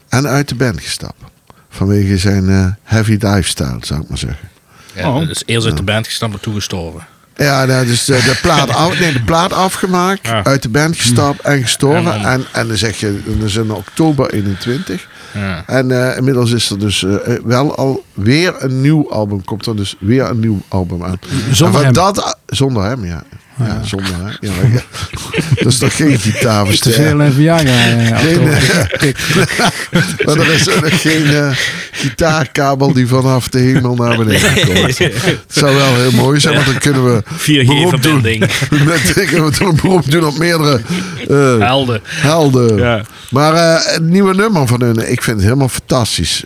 En 0.10 0.28
uit 0.28 0.50
de 0.50 0.56
band 0.56 0.82
gestapt. 0.82 1.22
Vanwege 1.70 2.18
zijn 2.18 2.50
eh, 2.50 2.66
heavy 2.84 3.18
dive 3.18 3.42
style, 3.44 3.78
zou 3.82 4.02
ik 4.02 4.10
maar 4.10 4.18
zeggen. 4.18 4.50
Ja, 4.96 5.10
Oh. 5.16 5.28
Dus 5.28 5.44
eerst 5.46 5.66
uit 5.68 5.78
de 5.78 5.84
band 5.84 6.06
gestapt 6.08 6.34
en 6.34 6.40
toegestorven. 6.40 7.08
Ja, 7.36 7.66
nou, 7.66 7.86
dus 7.86 8.06
de, 8.06 8.14
de, 8.14 8.40
plaat 8.42 8.70
af, 8.70 9.00
nee, 9.00 9.14
de 9.14 9.22
plaat 9.24 9.54
afgemaakt, 9.54 10.28
Ja. 10.28 10.44
uit 10.44 10.62
de 10.62 10.70
band 10.70 10.96
gestapt 10.98 11.42
en 11.42 11.62
gestorven. 11.62 12.14
En 12.14 12.20
En, 12.20 12.24
dan- 12.24 12.46
en, 12.54 12.68
dan 12.68 12.78
zeg 12.78 13.00
je, 13.00 13.22
dat 13.26 13.48
is 13.48 13.56
in 13.56 13.72
oktober 13.72 14.32
21. 14.34 15.08
Ja. 15.38 15.64
En 15.66 15.92
eh, 15.92 16.18
inmiddels 16.18 16.52
is 16.52 16.70
er 16.70 16.80
dus 16.80 17.04
eh, 17.04 17.36
eh, 17.36 17.44
wel 17.44 17.76
al 17.76 18.04
weer 18.14 18.56
een 18.58 18.82
nieuw 18.82 19.12
album. 19.12 19.44
Komt 19.44 19.66
er 19.66 19.76
dus 19.76 19.96
weer 20.00 20.30
een 20.30 20.40
nieuw 20.40 20.60
album 20.68 21.04
aan. 21.04 21.20
Zonder 21.52 21.66
En 21.68 21.74
van 21.74 21.84
hem. 21.84 21.94
Dat, 21.94 22.38
zonder 22.48 22.84
hem, 22.84 23.06
ja. 23.06 23.24
Ja, 23.66 23.84
zonder 23.84 24.10
hem. 24.16 24.38
Ja, 24.40 24.52
ja. 24.74 24.82
dat 25.64 25.72
is 25.72 25.78
toch 25.78 25.96
geen 25.96 26.12
te 26.12 26.20
veel 26.20 26.32
gitaarversterker? 26.32 27.20
eh, 27.20 27.32
Viagra. 27.32 27.72
eh, 27.88 28.18
Geen. 28.20 28.44
Maar 30.26 30.38
er 30.38 30.54
is 30.54 30.70
ook 30.70 30.90
geen 30.92 31.26
eh, 31.26 31.50
gitaarkabel 31.92 32.94
die 32.94 33.08
vanaf 33.08 33.48
de 33.50 33.60
hemel 33.60 33.96
naar 33.96 34.18
beneden 34.18 34.54
komt. 34.66 34.98
Het 34.98 35.44
zou 35.48 35.76
wel 35.76 35.96
heel 35.96 36.12
mooi 36.12 36.40
zijn, 36.40 36.54
want 36.54 36.66
dan 36.66 36.78
kunnen 36.78 37.06
we 37.16 37.24
4G-verbinding. 37.48 38.40
Met, 38.86 39.14
kunnen 39.14 39.46
we 39.52 39.58
dan 39.60 39.68
een 39.68 39.76
beroep 39.76 40.12
doen 40.12 40.26
op 40.26 40.38
meerdere 40.38 40.82
eh, 41.30 41.58
Helden. 41.68 42.02
helden. 42.06 42.78
Ja. 42.78 43.02
Maar 43.30 43.54
eh, 43.54 43.94
het 43.94 44.04
nieuwe 44.04 44.34
nummer 44.36 44.68
van 44.68 44.82
hun, 44.82 45.12
ik 45.12 45.22
vind 45.24 45.36
het 45.36 45.46
helemaal 45.46 45.70
fantastisch. 45.70 46.44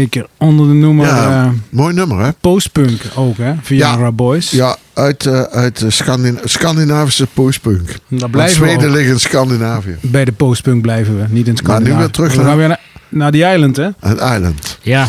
Zeker. 0.00 0.26
Onder 0.38 0.66
de 0.66 0.72
noemer 0.72 1.06
Ja, 1.06 1.44
eh, 1.44 1.50
mooi 1.70 1.94
nummer, 1.94 2.18
hè? 2.24 2.32
postpunk 2.40 3.00
ook, 3.14 3.36
hè? 3.36 3.52
Viagra 3.62 4.12
Boys. 4.12 4.50
Ja, 4.50 4.76
uit, 4.94 5.26
eh, 5.26 5.40
uit 5.42 5.78
de 5.78 5.90
Scandina- 5.90 6.40
Scandinavische 6.44 7.26
postpunk. 7.26 7.86
Daar 7.86 7.98
Want 8.08 8.30
blijven 8.30 8.62
we 8.62 8.68
Zweden 8.68 8.90
ligt 8.90 9.08
in 9.10 9.20
Scandinavië. 9.20 9.96
Bij 10.00 10.24
de 10.24 10.32
postpunk 10.32 10.82
blijven 10.82 11.16
we, 11.16 11.24
niet 11.28 11.46
in 11.46 11.52
Maar 11.52 11.62
nu 11.62 11.68
Scandinavië. 11.68 11.98
weer 11.98 12.10
terug 12.10 12.30
We 12.30 12.36
naar- 12.36 12.46
gaan 12.46 12.56
weer 12.56 12.76
naar, 13.08 13.32
die 13.32 13.44
island, 13.44 13.76
hè? 13.76 13.88
Het 14.00 14.18
eiland. 14.18 14.78
Ja. 14.82 15.08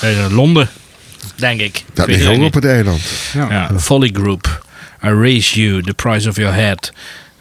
Eh, 0.00 0.08
Londen, 0.30 0.68
denk 1.36 1.60
ik. 1.60 1.84
Dat 1.94 2.06
ligt 2.06 2.26
ook 2.26 2.42
op 2.42 2.54
het 2.54 2.64
eiland. 2.64 3.00
Ja. 3.32 3.46
Ja, 3.50 3.70
Folly 3.78 4.10
Group. 4.12 4.64
I 5.04 5.08
Raise 5.08 5.60
You, 5.62 5.82
The 5.82 5.94
Price 5.94 6.28
of 6.28 6.36
Your 6.36 6.54
Head. 6.54 6.92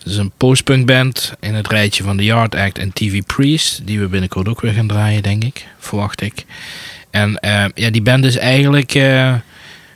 Het 0.04 0.12
is 0.12 0.18
een 0.18 0.32
postpunk 0.38 0.86
band 0.86 1.34
in 1.40 1.54
het 1.54 1.68
rijtje 1.68 2.04
van 2.04 2.18
The 2.18 2.24
Yard 2.24 2.56
Act 2.56 2.78
en 2.78 2.94
TV 2.94 3.22
Priest. 3.26 3.82
Die 3.86 4.00
we 4.00 4.08
binnenkort 4.08 4.48
ook 4.48 4.62
weer 4.62 4.74
gaan 4.74 4.88
draaien, 4.88 5.24
denk 5.24 5.44
ik. 5.44 5.66
Verwacht 5.80 6.22
ik. 6.22 6.46
En 7.10 7.40
eh, 7.40 7.66
ja, 7.76 7.90
die 7.90 8.02
band 8.02 8.26
is 8.26 8.38
eigenlijk 8.38 8.94
eh, 8.96 9.02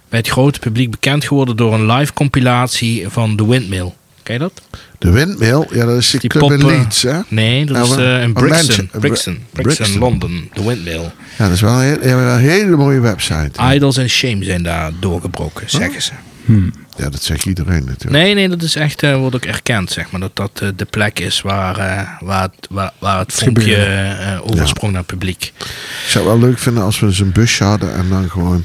bij 0.09 0.19
het 0.19 0.27
grote 0.27 0.59
publiek 0.59 0.91
bekend 0.91 1.25
geworden 1.25 1.55
door 1.55 1.73
een 1.73 1.85
live 1.91 2.13
compilatie 2.13 3.09
van 3.09 3.35
The 3.35 3.47
Windmill. 3.47 3.93
Ken 4.23 4.33
je 4.33 4.39
dat? 4.39 4.61
De 4.97 5.11
Windmill, 5.11 5.67
ja, 5.71 5.85
dat 5.85 5.97
is 5.97 6.09
die, 6.09 6.19
Die 6.19 6.29
club 6.29 6.51
in 6.51 6.59
pop, 6.59 6.69
Leeds, 6.69 7.01
hè? 7.01 7.19
Nee, 7.27 7.65
dat 7.65 7.85
is 7.87 7.95
eh, 7.95 7.97
in 7.97 8.05
een 8.21 8.33
Brixton. 8.33 8.89
Brixton. 8.91 8.99
Brixton, 9.01 9.37
Brixton. 9.51 9.99
Londen. 9.99 10.49
The 10.53 10.67
Windmill. 10.67 11.01
Ja, 11.37 11.45
dat 11.45 11.51
is 11.51 11.61
wel 11.61 11.81
een, 11.83 12.01
heel- 12.01 12.17
een 12.17 12.39
hele 12.39 12.75
mooie 12.75 12.99
website. 12.99 13.73
Idols 13.73 13.97
en 13.97 14.09
Shame 14.09 14.43
zijn 14.43 14.63
daar 14.63 14.91
doorgebroken, 14.99 15.69
zeggen 15.69 16.01
ze. 16.01 16.11
Ja, 16.97 17.09
dat 17.09 17.23
zegt 17.23 17.45
iedereen 17.45 17.83
natuurlijk. 17.85 18.11
Nee, 18.23 18.33
nee, 18.33 18.49
dat 18.49 18.61
is 18.61 18.75
echt, 18.75 19.03
eh, 19.03 19.15
wordt 19.17 19.35
ook 19.35 19.45
erkend, 19.45 19.91
zeg 19.91 20.11
maar. 20.11 20.19
Dat 20.21 20.35
dat 20.35 20.51
eh, 20.53 20.69
de 20.75 20.85
plek 20.85 21.19
is 21.19 21.41
waar, 21.41 21.77
eh, 21.77 22.01
waar, 22.19 22.41
het, 22.41 22.67
waar, 22.69 22.91
waar 22.99 23.19
het 23.19 23.33
vonkje 23.33 23.75
eh, 23.75 24.39
oversprong 24.43 24.91
naar 24.91 25.01
het 25.01 25.11
publiek. 25.11 25.53
Ik 25.57 25.65
zou 26.07 26.29
het 26.29 26.39
wel 26.39 26.49
leuk 26.49 26.59
vinden 26.59 26.83
als 26.83 26.99
we 26.99 27.05
dus 27.05 27.19
een 27.19 27.31
busje 27.31 27.63
hadden 27.63 27.93
en 27.95 28.09
dan 28.09 28.29
gewoon 28.29 28.63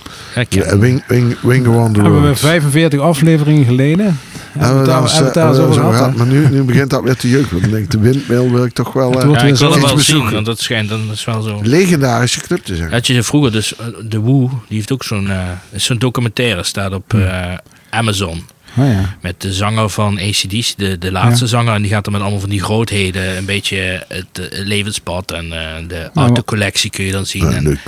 ja, 0.49 0.79
wing, 0.79 1.05
wing, 1.07 1.37
wing 1.40 1.66
around 1.66 1.95
the 1.95 2.01
Hebben 2.01 2.18
we 2.21 2.27
world. 2.27 2.38
45 2.38 3.01
afleveringen 3.01 3.64
geleden? 3.64 4.18
Hebben 4.53 4.71
we 4.73 4.77
het 4.79 4.87
daar- 4.90 5.03
eens, 5.03 5.12
hebben 5.12 5.33
daar 5.33 5.49
eens 5.49 5.59
over 5.59 5.75
zo 5.75 5.90
gehad? 5.90 6.14
Maar 6.16 6.27
nu, 6.27 6.49
nu 6.51 6.62
begint 6.62 6.90
dat 6.90 7.03
weer 7.03 7.16
te 7.16 7.29
jeuken. 7.29 7.61
Dan 7.61 7.71
denk 7.71 7.85
ik, 7.85 7.90
de 7.90 7.99
windmill 7.99 8.51
wil 8.51 8.64
ik 8.64 8.73
toch 8.73 8.92
wel... 8.92 9.11
Het 9.11 9.18
eh, 9.21 9.27
wordt 9.27 9.40
Ja, 9.40 9.47
ik 9.47 9.57
wil 9.57 9.71
het 9.71 9.79
wel 9.81 9.88
zien, 9.88 9.97
bezoeken. 9.97 10.33
want 10.33 10.47
dat 10.47 10.61
schijnt, 10.61 10.88
dat 10.88 10.99
is 11.12 11.25
wel 11.25 11.42
zo. 11.42 11.61
legendarische 11.62 12.40
club 12.40 12.64
te 12.64 12.77
zijn. 12.77 12.90
Dat 12.90 13.07
je 13.07 13.23
vroeger, 13.23 13.53
dus 13.53 13.75
de 14.09 14.18
Woo, 14.21 14.49
die 14.68 14.77
heeft 14.77 14.92
ook 14.92 15.05
zo'n 15.05 15.29
zo'n 15.75 15.99
documentaire, 15.99 16.62
staat 16.62 16.92
op 16.92 17.14
eh, 17.14 17.53
Amazon. 17.92 18.46
Oh, 18.76 18.87
ja. 18.87 19.16
Met 19.20 19.40
de 19.40 19.52
zanger 19.52 19.88
van 19.88 20.18
ACDC, 20.18 20.72
de, 20.76 20.98
de 20.98 21.12
laatste 21.12 21.44
Ja. 21.44 21.50
zanger. 21.50 21.74
En 21.74 21.83
die 21.83 21.90
gaat 21.90 22.05
dan 22.05 22.12
met 22.12 22.22
allemaal 22.22 22.40
van 22.40 22.48
die 22.50 22.62
grootheden 22.62 23.37
een 23.37 23.44
beetje 23.44 24.05
het 24.09 24.48
eh, 24.48 24.64
levenspad 24.66 25.31
en 25.33 25.44
eh, 25.52 25.88
de 25.88 26.11
maar- 26.14 26.24
autocollectie 26.24 26.90
kun 26.90 27.05
je 27.05 27.12
dan 27.12 27.26
zien. 27.26 27.50
Ja, 27.50 27.57
En 27.57 27.62
leuk. 27.62 27.78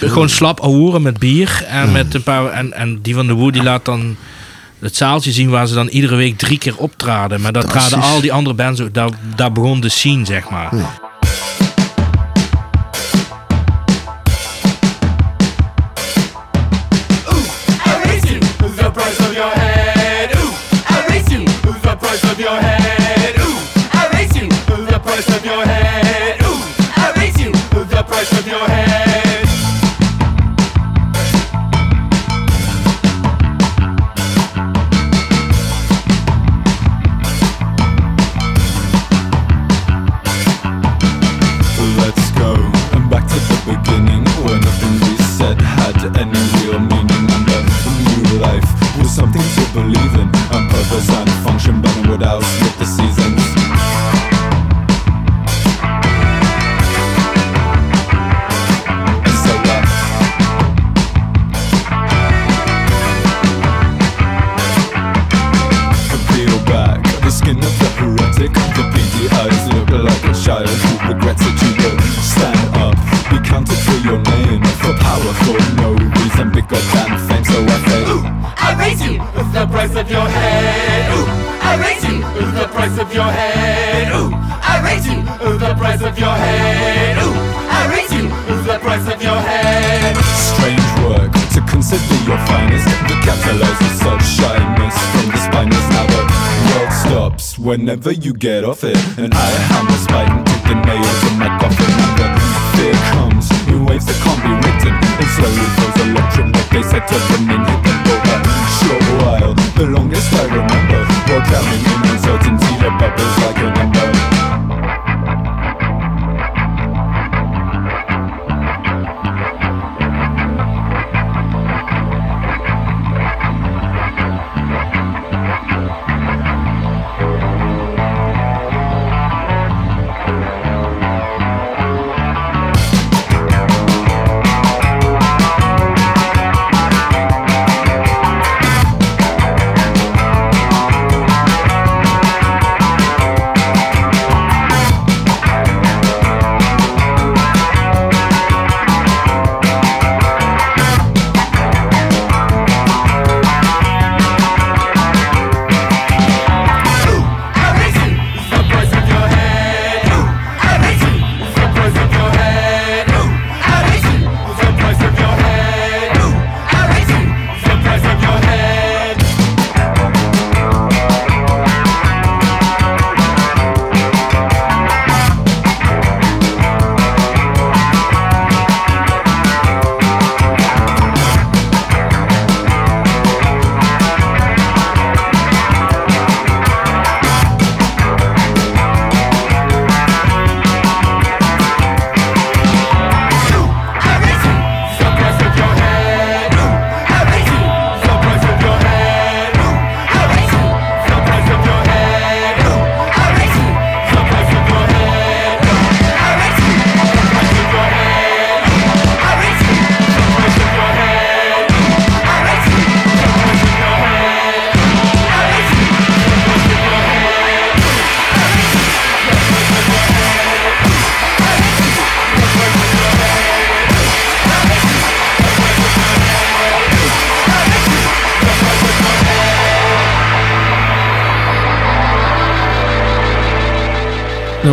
Gewoon 0.00 0.28
slap 0.28 0.62
ahoeren 0.62 1.02
met 1.02 1.18
bier. 1.18 1.64
En, 1.68 1.92
met 1.92 2.14
een 2.14 2.22
paar, 2.22 2.46
en, 2.50 2.72
en 2.72 2.98
die 3.02 3.14
van 3.14 3.26
de 3.26 3.32
Woe 3.32 3.52
die 3.52 3.62
laat 3.62 3.84
dan 3.84 4.16
het 4.78 4.96
zaaltje 4.96 5.32
zien 5.32 5.50
waar 5.50 5.66
ze 5.66 5.74
dan 5.74 5.88
iedere 5.88 6.16
week 6.16 6.38
drie 6.38 6.58
keer 6.58 6.76
optraden. 6.76 7.40
Maar 7.40 7.52
daar 7.52 7.64
traden 7.66 8.00
al 8.02 8.20
die 8.20 8.32
andere 8.32 8.54
bands 8.56 8.80
ook. 8.80 8.94
Daar, 8.94 9.10
daar 9.36 9.52
begon 9.52 9.80
de 9.80 9.88
scene, 9.88 10.24
zeg 10.24 10.50
maar. 10.50 10.72
Of 22.34 22.40
your 22.40 22.60
head. 22.60 23.36
Ooh, 23.38 23.58
I 23.92 24.10
raise 24.12 24.34
you 24.34 24.48
the 24.48 24.98
price 25.00 25.28
of 25.28 25.44
your 25.44 25.64
head. 25.64 26.40
Ooh, 26.42 26.62
I 26.96 27.12
raise 27.16 27.38
you 27.40 27.52
the 27.52 28.02
price 28.02 28.32
of 28.32 28.46
your 28.46 28.66
head. 28.66 29.44
Any 46.04 46.38
real 46.60 46.78
meaning 46.80 47.26
new 47.26 48.38
life 48.38 48.64
something 49.08 49.40
to 49.40 49.72
believe 49.72 50.14
in 50.14 50.28
and 50.52 50.70
purpose 50.70 51.08
and 51.08 51.43
whenever 97.78 98.12
you 98.12 98.32
get 98.32 98.62
off 98.62 98.84
it. 98.84 98.96
And 99.18 99.34
I 99.34 99.48
hammer 99.70 99.98
spite 100.06 100.30
into 100.30 100.56
the 100.68 100.76
nails 100.86 101.20
in 101.26 101.34
my 101.42 101.50
coffin. 101.58 101.90
And 102.04 102.14
the 102.20 102.28
fear 102.74 102.94
comes. 103.10 103.46
In 103.66 103.84
waves 103.84 104.06
that 104.06 104.18
can't 104.22 104.42
be 104.46 104.52
written. 104.62 104.94
It 105.22 105.28
slowly 105.34 105.66
flows 105.74 105.98
electric 106.06 106.46
like 106.54 106.70
they 106.70 106.84
said 106.86 107.04
to 107.10 107.16
the 107.30 107.53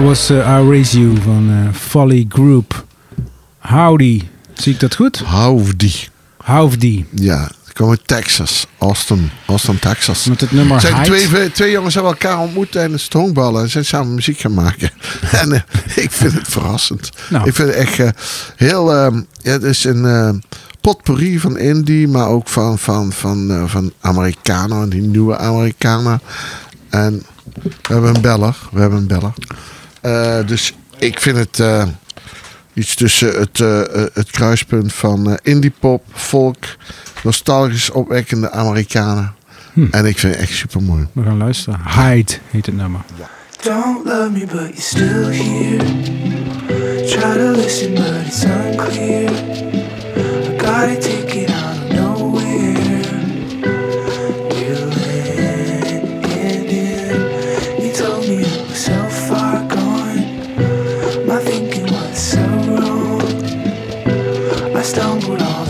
Dat 0.01 0.09
was 0.09 0.29
eh, 0.29 0.37
I 0.37 0.69
Raise 0.69 0.99
You 0.99 1.21
van 1.23 1.49
eh, 1.49 1.73
Folly 1.79 2.25
Group. 2.29 2.85
Howdy. 3.59 4.23
Zie 4.53 4.73
ik 4.73 4.79
dat 4.79 4.95
goed? 4.95 5.19
Howdy. 5.19 5.93
Howdy. 6.37 7.05
Ja, 7.09 7.51
ik 7.67 7.73
kom 7.73 7.89
uit 7.89 8.07
Texas. 8.07 8.67
Austin. 8.77 9.29
Austin, 9.45 9.79
Texas. 9.79 10.25
Met 10.25 10.41
het 10.41 10.51
nummer 10.51 10.81
Zijn 10.81 11.03
twee, 11.03 11.51
twee 11.51 11.71
jongens 11.71 11.93
hebben 11.93 12.11
elkaar 12.11 12.39
ontmoet 12.39 12.71
tijdens 12.71 13.03
het 13.03 13.13
honkballen 13.13 13.61
en 13.61 13.69
zijn 13.69 13.85
samen 13.85 14.15
muziek 14.15 14.39
gaan 14.39 14.53
maken. 14.53 14.91
en 15.41 15.51
eh, 15.51 15.61
ik 15.95 16.11
vind 16.11 16.33
het 16.33 16.47
verrassend. 16.47 17.09
Nou. 17.29 17.47
Ik 17.47 17.55
vind 17.55 17.67
het 17.67 17.77
echt 17.77 17.99
heel. 18.55 18.93
ehm, 18.93 19.21
ja, 19.41 19.51
het 19.51 19.63
is 19.63 19.83
een 19.83 20.43
potpourri 20.81 21.39
van 21.39 21.57
indie, 21.57 22.07
maar 22.07 22.27
ook 22.27 22.47
van, 22.47 22.79
van, 22.79 23.11
van, 23.11 23.63
van 23.69 23.93
Amerikanen, 23.99 24.89
die 24.89 25.01
nieuwe 25.01 25.37
Amerikanen. 25.37 26.21
En 26.89 27.23
we 27.63 27.93
hebben 27.93 28.15
een 28.15 28.21
beller. 28.21 28.57
We 28.71 28.79
hebben 28.79 28.99
een 28.99 29.07
beller. 29.07 29.33
Eh, 30.01 30.39
dus 30.45 30.73
ik 30.97 31.19
vind 31.19 31.37
het 31.37 31.59
eh, 31.59 31.83
iets 32.73 32.95
tussen 32.95 33.39
het, 33.39 33.59
eh, 33.59 33.81
het 34.13 34.31
kruispunt 34.31 34.93
van 34.93 35.29
eh, 35.31 35.37
indie 35.41 35.73
pop, 35.79 36.03
folk, 36.13 36.75
nostalgisch 37.23 37.89
opwekkende 37.89 38.51
Amerikanen. 38.51 39.33
En 39.91 40.05
ik 40.05 40.19
vind 40.19 40.33
het 40.33 40.41
echt 40.43 40.53
super 40.53 40.81
mooi. 40.83 41.07
We 41.11 41.23
gaan 41.23 41.37
luisteren. 41.37 41.79
Hide 41.87 42.33
heet 42.49 42.65
het 42.65 42.75
nummer. 42.75 43.01
Don't 43.63 44.05
love 44.05 44.29
me, 44.31 44.39
but 44.39 44.51
you're 44.51 44.81
still 44.81 45.29
here. 45.31 45.85
Try 47.07 47.37
to 47.37 47.51
listen, 47.51 47.93
but 47.93 48.13
it's 48.25 48.43
unclear. 48.43 49.29
I 49.29 50.57
got 50.57 50.89
a 50.89 50.95
ticket 50.99 51.49
out 51.49 51.80
stumbled 64.91 65.41
on. 65.41 65.61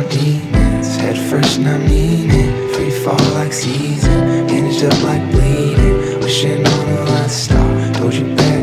My 0.00 0.08
demons. 0.08 0.96
Head 0.96 1.18
first, 1.30 1.58
and 1.58 1.68
I 1.68 1.78
mean 1.78 2.30
it. 2.30 2.74
Free 2.74 2.90
fall 2.90 3.34
like 3.34 3.52
season, 3.52 4.48
hinged 4.48 4.84
up 4.84 5.02
like 5.02 5.30
bleeding. 5.30 6.20
Wishing 6.20 6.66
on 6.66 6.88
a 6.88 7.04
last 7.12 7.44
star. 7.44 7.92
Told 7.94 8.14
you 8.14 8.34
back 8.36 8.59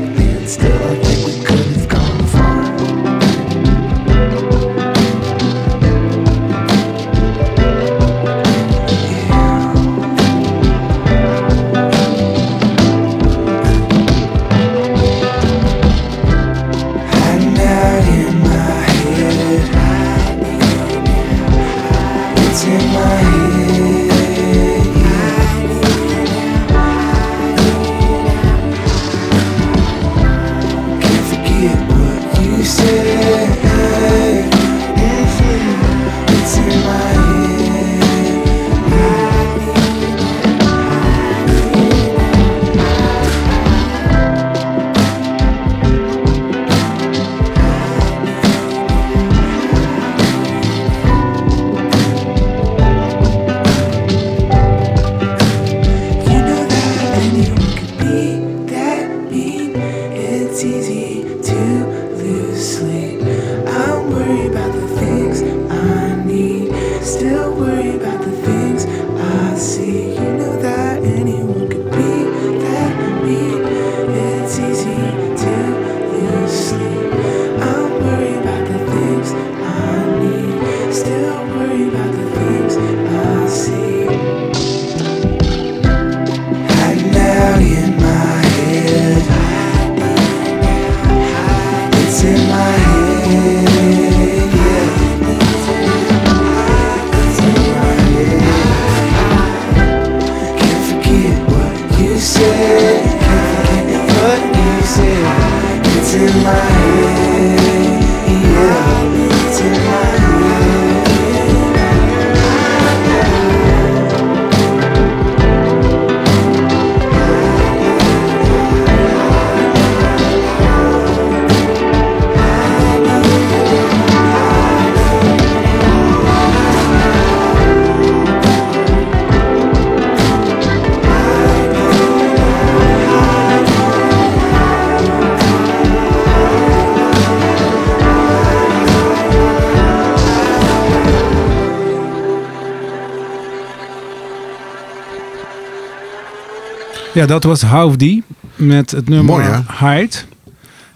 Ja, 147.18 147.26
dat 147.26 147.44
was 147.44 147.62
Howdy 147.62 148.22
met 148.56 148.92
het 148.92 149.10
nummer 149.10 149.36
Mooi, 149.36 149.64
Hide. 149.80 150.16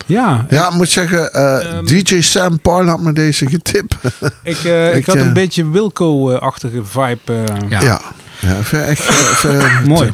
Ja, 0.05 0.45
Ja, 0.49 0.67
ik 0.67 0.73
moet 0.73 0.89
zeggen, 0.89 1.33
eh, 1.33 1.79
DJ 1.85 2.21
Sam 2.21 2.59
Paul 2.59 2.85
had 2.87 2.99
me 3.01 3.13
deze 3.13 3.47
getipt. 3.47 3.95
ik, 4.43 4.57
eh, 4.63 4.89
ik 4.89 4.95
ik, 4.95 5.05
had 5.05 5.15
eh, 5.15 5.21
een 5.25 5.33
beetje 5.33 5.69
Wilco-achtige 5.69 6.83
vibe. 6.85 7.19
eh, 7.33 7.69
Ja. 7.69 7.81
ja. 7.81 8.01
ja, 8.39 8.81
echt, 8.81 9.09
Mooi. 9.85 10.11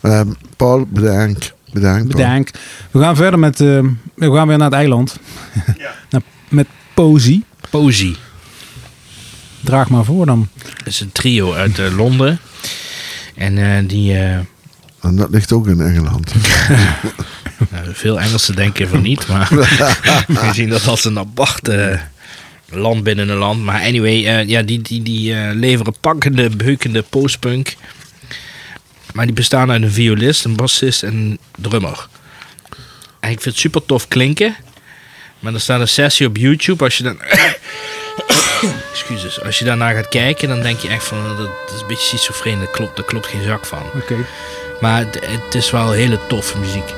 Eh, 0.00 0.20
Paul, 0.56 0.86
bedankt. 0.88 1.54
Bedankt. 1.72 2.08
Paul. 2.08 2.22
Bedankt. 2.24 2.58
We 2.90 3.00
gaan 3.00 3.16
verder 3.16 3.38
met... 3.38 3.60
eh, 3.60 3.66
we 4.14 4.34
gaan 4.34 4.48
weer 4.48 4.56
naar 4.58 4.66
het 4.70 4.76
eiland. 4.78 5.16
Naar- 6.10 6.22
met 6.48 6.66
Posy. 6.94 7.42
Posy. 7.70 8.14
Draag 9.60 9.88
maar 9.88 10.04
voor 10.04 10.26
dan. 10.26 10.48
Dat 10.76 10.86
is 10.86 11.00
een 11.00 11.12
trio 11.12 11.52
uit 11.54 11.78
eh, 11.78 11.96
Londen. 11.96 12.38
En 13.34 13.58
eh, 13.58 13.88
die... 13.88 14.16
eh, 15.02 15.08
En 15.08 15.16
dat 15.16 15.30
ligt 15.30 15.52
ook 15.52 15.66
in 15.66 15.80
Engeland. 15.80 16.34
nou, 17.70 17.84
veel 17.92 18.20
Engelsen 18.20 18.56
denken 18.56 18.88
van 18.88 19.02
niet, 19.02 19.26
maar 19.26 19.48
we 20.28 20.50
zien 20.52 20.68
dat 20.68 20.86
als 20.86 21.04
een 21.04 21.18
aparte 21.18 22.00
land 22.74 23.02
binnen 23.02 23.28
een 23.28 23.36
land. 23.36 23.62
Maar 23.62 23.80
anyway, 23.80 24.26
eh, 24.26 24.48
ja, 24.48 24.62
die, 24.62 24.80
die, 24.80 25.02
die 25.02 25.34
eh, 25.34 25.54
leveren 25.54 25.94
pakkende, 26.00 26.50
beukende 26.56 27.02
postpunk. 27.02 27.74
Maar 29.12 29.26
die 29.26 29.34
bestaan 29.34 29.70
uit 29.70 29.82
een 29.82 29.90
violist, 29.90 30.44
een 30.44 30.56
bassist 30.56 31.02
en 31.02 31.12
een 31.12 31.38
drummer. 31.56 32.08
En 33.20 33.30
ik 33.30 33.40
vind 33.40 33.44
het 33.44 33.58
super 33.58 33.84
tof 33.86 34.08
klinken. 34.08 34.56
Maar 35.38 35.54
er 35.54 35.60
staat 35.60 35.80
een 35.80 35.88
sessie 35.88 36.26
op 36.26 36.36
YouTube. 36.36 36.84
Als 36.84 36.96
je 36.96 37.02
dan. 37.02 37.20
Excuses. 38.92 39.42
Als 39.42 39.58
je 39.58 39.64
daarna 39.64 39.92
gaat 39.92 40.08
kijken, 40.08 40.48
dan 40.48 40.62
denk 40.62 40.78
je 40.78 40.88
echt 40.88 41.04
van. 41.04 41.24
Dat, 41.28 41.36
dat 41.36 41.74
is 41.74 41.80
een 41.80 41.86
beetje 41.86 42.06
schizofreen. 42.06 42.58
Daar 42.58 42.70
klopt, 42.70 42.96
daar 42.96 43.04
klopt 43.04 43.26
geen 43.26 43.42
zak 43.42 43.66
van. 43.66 43.82
Oké. 43.94 44.16
Maar 44.82 44.98
het, 44.98 45.54
is 45.54 45.70
wel 45.70 45.92
hele 45.92 46.18
toffe 46.26 46.58
muziek. 46.58 46.94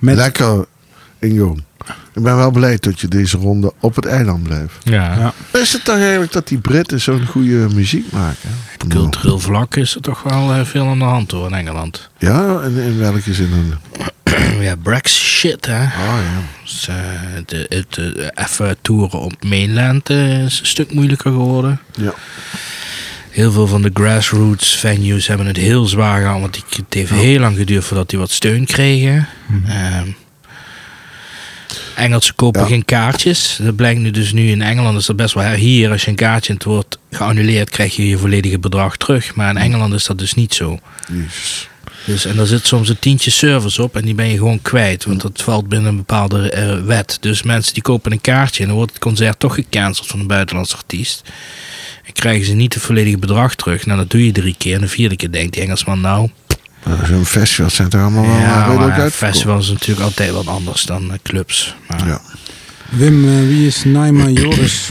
Met 0.00 0.16
Lekker, 0.16 0.66
Ingo. 1.18 1.56
Ik 2.14 2.22
ben 2.22 2.36
wel 2.36 2.50
blij 2.50 2.76
dat 2.80 3.00
je 3.00 3.08
deze 3.08 3.36
ronde 3.36 3.72
op 3.80 3.94
het 3.94 4.06
eiland 4.06 4.42
blijft. 4.42 4.74
Ja. 4.82 5.16
Ja. 5.18 5.32
Is 5.60 5.72
het 5.72 5.84
toch 5.84 5.98
eigenlijk 5.98 6.32
dat 6.32 6.48
die 6.48 6.58
Britten 6.58 7.00
zo'n 7.00 7.26
goede 7.26 7.66
muziek 7.74 8.12
maken? 8.12 8.50
Cultureel 8.88 9.38
vlak 9.38 9.76
is 9.76 9.94
er 9.94 10.00
toch 10.00 10.22
wel 10.22 10.52
eh, 10.52 10.64
veel 10.64 10.86
aan 10.86 10.98
de 10.98 11.04
hand 11.04 11.30
hoor 11.30 11.46
in 11.46 11.54
Engeland. 11.54 12.10
Ja, 12.18 12.60
en 12.60 12.76
in 12.76 12.98
welke 12.98 13.34
zin 13.34 13.50
dan? 13.50 13.78
ja, 14.60 14.76
Brexit 14.76 15.66
hè. 15.66 15.82
Oh 15.82 16.18
ja. 16.22 16.42
Dus, 16.62 16.88
de, 17.46 17.66
het 17.68 17.98
eh, 18.16 18.44
even 18.44 18.76
toeren 18.82 19.20
op 19.20 19.44
mainland 19.44 20.10
is 20.10 20.60
een 20.60 20.66
stuk 20.66 20.92
moeilijker 20.92 21.30
geworden. 21.30 21.80
Ja. 21.92 22.14
Heel 23.38 23.52
veel 23.52 23.66
van 23.66 23.82
de 23.82 23.90
grassroots 23.94 24.76
venues 24.76 25.26
hebben 25.26 25.46
het 25.46 25.56
heel 25.56 25.86
zwaar 25.86 26.20
gehad. 26.20 26.40
Want 26.40 26.64
het 26.76 26.94
heeft 26.94 27.10
heel 27.10 27.40
lang 27.40 27.56
geduurd 27.56 27.84
voordat 27.84 28.10
die 28.10 28.18
wat 28.18 28.30
steun 28.30 28.66
kregen. 28.66 29.28
Ehm, 29.66 30.08
Engelsen 31.94 32.34
kopen 32.34 32.60
Ja. 32.60 32.66
geen 32.66 32.84
kaartjes. 32.84 33.58
Dat 33.62 33.76
blijkt 33.76 34.00
nu 34.00 34.10
dus 34.10 34.32
nu 34.32 34.50
in 34.50 34.62
Engeland 34.62 34.98
is 34.98 35.06
dat 35.06 35.16
best 35.16 35.34
wel 35.34 35.50
hier. 35.50 35.90
Als 35.90 36.04
je 36.04 36.10
een 36.10 36.16
kaartje 36.16 36.52
het 36.52 36.64
wordt 36.64 36.98
geannuleerd, 37.10 37.70
krijg 37.70 37.96
je 37.96 38.08
je 38.08 38.18
volledige 38.18 38.58
bedrag 38.58 38.96
terug. 38.96 39.34
Maar 39.34 39.50
in 39.50 39.56
Engeland 39.56 39.94
is 39.94 40.04
dat 40.04 40.18
dus 40.18 40.34
niet 40.34 40.54
zo. 40.54 40.78
Dus, 42.04 42.24
en 42.24 42.36
daar 42.36 42.46
zit 42.46 42.66
soms 42.66 42.88
een 42.88 42.98
tientje 42.98 43.30
service 43.30 43.82
op 43.82 43.96
en 43.96 44.04
die 44.04 44.14
ben 44.14 44.28
je 44.28 44.36
gewoon 44.36 44.62
kwijt. 44.62 45.04
Want 45.04 45.20
dat 45.20 45.42
valt 45.42 45.68
binnen 45.68 45.88
een 45.90 45.96
bepaalde 45.96 46.50
eh, 46.50 46.80
wet. 46.84 47.18
Dus 47.20 47.42
mensen 47.42 47.74
die 47.74 47.82
kopen 47.82 48.12
een 48.12 48.20
kaartje 48.20 48.60
en 48.62 48.68
dan 48.68 48.76
wordt 48.76 48.92
het 48.92 49.02
concert 49.02 49.38
toch 49.38 49.54
gecanceld 49.54 50.06
van 50.06 50.20
een 50.20 50.26
buitenlandse 50.26 50.76
artiest. 50.76 51.22
En 52.08 52.14
krijgen 52.14 52.46
ze 52.46 52.52
niet 52.54 52.74
het 52.74 52.82
volledige 52.82 53.18
bedrag 53.18 53.54
terug. 53.54 53.86
Nou, 53.86 53.98
dat 53.98 54.10
doe 54.10 54.24
je 54.26 54.32
drie 54.32 54.54
keer. 54.58 54.74
En 54.74 54.80
de 54.80 54.88
vierde 54.88 55.16
keer 55.16 55.32
denkt 55.32 55.52
die 55.52 55.62
Engelschman 55.62 56.00
nou... 56.00 56.30
Nou, 56.84 57.06
Zo'n 57.06 57.24
festival 57.26 57.70
zijn 57.70 57.88
toch 57.88 58.00
allemaal 58.00 58.26
wel 58.26 58.36
ja, 58.36 58.60
redelijk 58.66 58.78
maar 58.78 59.00
uitverkocht. 59.00 59.14
festivals 59.32 59.66
is 59.66 59.72
natuurlijk 59.72 60.00
altijd 60.00 60.30
wat 60.30 60.46
anders 60.46 60.82
dan 60.82 61.12
eh, 61.12 61.18
clubs. 61.22 61.74
Maar, 61.88 62.06
Ja. 62.06 62.20
Wim, 62.90 63.24
eh, 63.28 63.46
wie 63.46 63.66
is 63.66 63.84
Naima 63.84 64.28
Joris? 64.28 64.90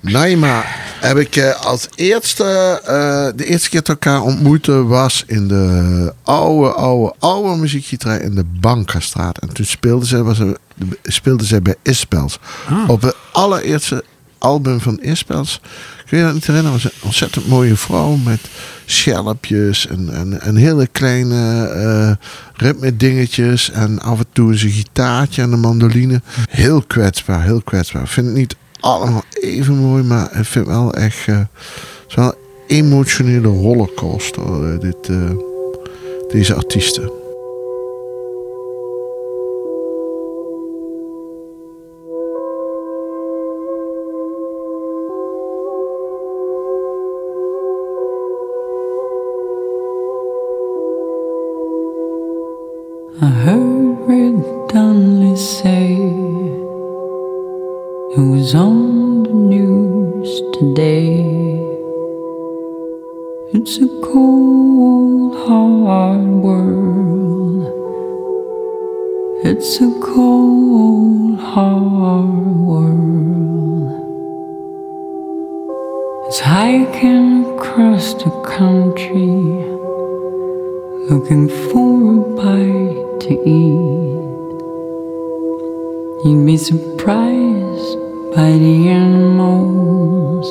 Naima 0.00 0.64
heb 1.00 1.16
ik 1.16 1.36
eh, 1.36 1.60
als 1.64 1.88
eerste, 1.94 2.44
eh, 2.84 3.36
de 3.36 3.44
eerste 3.46 3.68
keer 3.68 3.78
dat 3.80 3.88
elkaar 3.88 4.22
ontmoeten 4.22 4.86
was 4.86 5.24
in 5.26 5.48
de 5.48 6.12
oude, 6.22 6.72
oude, 6.72 7.14
oude 7.18 7.60
muziekgieterij 7.60 8.18
in 8.18 8.34
de 8.34 8.44
Bankastraat. 8.44 9.38
En 9.38 9.52
toen 9.52 9.64
speelde 9.64 10.06
zij, 10.06 10.22
was 10.22 10.38
er, 10.38 10.56
speelde 11.02 11.44
zij 11.44 11.62
bij 11.62 11.74
Ispels. 11.82 12.38
Ah. 12.68 12.88
Op 12.88 13.02
het 13.02 13.16
allereerste 13.32 14.04
album 14.38 14.80
van 14.80 15.00
Ispels. 15.00 15.60
Kun 16.06 16.18
je 16.18 16.24
dat 16.24 16.34
niet 16.34 16.46
herinneren? 16.46 16.80
Was 16.82 16.84
een 16.84 17.00
ontzettend 17.02 17.48
mooie 17.48 17.76
vrouw 17.76 18.16
met 18.16 18.40
schelpjes 18.84 19.86
en, 19.86 20.40
en, 20.40 20.56
hele 20.56 20.86
kleine 20.86 21.66
eh 21.66 22.26
ritme 22.56 22.96
dingetjes. 22.96 23.70
En 23.70 24.00
af 24.00 24.18
en 24.18 24.26
toe 24.32 24.50
een 24.50 24.58
gitaartje 24.58 25.42
en 25.42 25.52
een 25.52 25.60
mandoline. 25.60 26.22
Heel 26.50 26.82
kwetsbaar, 26.82 27.42
heel 27.42 27.62
kwetsbaar. 27.62 28.02
Ik 28.02 28.08
vind 28.08 28.26
het 28.26 28.36
niet 28.36 28.56
allemaal 28.80 29.24
even 29.40 29.76
mooi, 29.76 30.02
maar 30.02 30.38
ik 30.38 30.44
vind 30.44 30.66
wel 30.66 30.94
echt... 30.94 31.26
het 31.26 31.48
is 32.08 32.14
wel 32.14 32.26
een 32.26 32.76
emotionele 32.76 33.48
rollercoaster, 33.48 34.72
eh, 34.72 34.80
dit, 34.80 35.10
deze 36.28 36.54
artiesten. 36.54 37.23
Was 58.44 58.54
on 58.54 59.22
the 59.22 59.32
news 59.32 60.30
today. 60.52 61.24
It's 63.54 63.78
a 63.78 63.88
cold, 64.04 65.32
hard 65.48 66.28
world. 66.44 67.64
It's 69.46 69.80
a 69.80 69.90
cold, 70.02 71.40
hard 71.40 72.56
world. 72.68 73.88
It's 76.26 76.40
hiking 76.40 77.46
across 77.54 78.12
the 78.12 78.30
country, 78.44 79.40
looking 81.08 81.48
for 81.48 81.94
a 82.12 82.22
bite 82.36 83.20
to 83.24 83.32
eat. 83.48 84.20
You'd 86.26 86.44
be 86.44 86.58
surprised 86.58 88.03
by 88.34 88.50
the 88.50 88.88
animals 88.88 90.48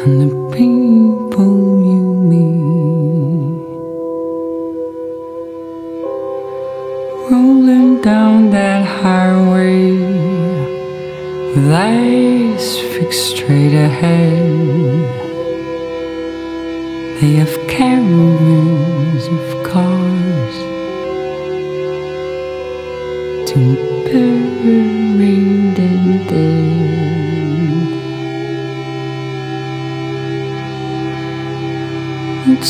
and 0.00 0.20
the 0.22 0.32
people 0.56 1.82
you 1.90 2.00
meet. 2.30 3.58
Rolling 7.28 8.00
down 8.02 8.50
that 8.50 8.86
highway 8.86 9.90
with 11.56 11.72
eyes 11.72 12.78
fixed 12.94 13.36
straight 13.36 13.74
ahead. 13.74 14.46
They 17.20 17.32
have 17.40 17.54
caravans 17.66 19.26
of 19.26 19.72
cars 19.72 20.07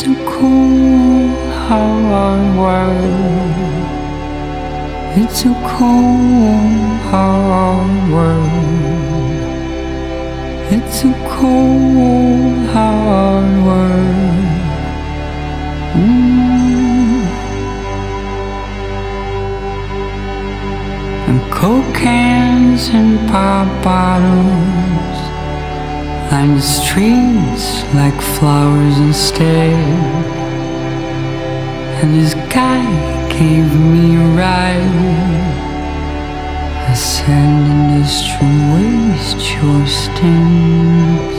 It's 0.00 0.06
a 0.06 0.14
cold, 0.26 1.52
hard 1.66 2.56
world. 2.56 3.56
It's 5.18 5.42
a 5.44 5.52
cold, 5.66 7.00
hard 7.10 8.12
world. 8.12 8.48
It's 10.70 11.02
a 11.02 11.12
cold, 11.28 12.66
hard 12.68 13.64
world. 13.66 14.46
Mm. 15.98 17.26
And 21.28 21.52
coke 21.52 21.92
cans 21.92 22.88
and 22.90 23.28
pop 23.28 23.66
bottles 23.82 24.87
line 26.30 26.54
the 26.54 26.60
streets 26.60 27.82
like 27.94 28.20
flowers 28.20 28.98
instead. 28.98 29.72
And 32.00 32.14
this 32.14 32.34
guy 32.52 32.84
gave 33.28 33.74
me 33.74 34.16
a 34.16 34.26
ride. 34.36 35.18
Said, 36.98 37.30
industrial 37.30 38.74
waste 38.74 39.54
your 39.54 39.86
stinks. 39.86 41.38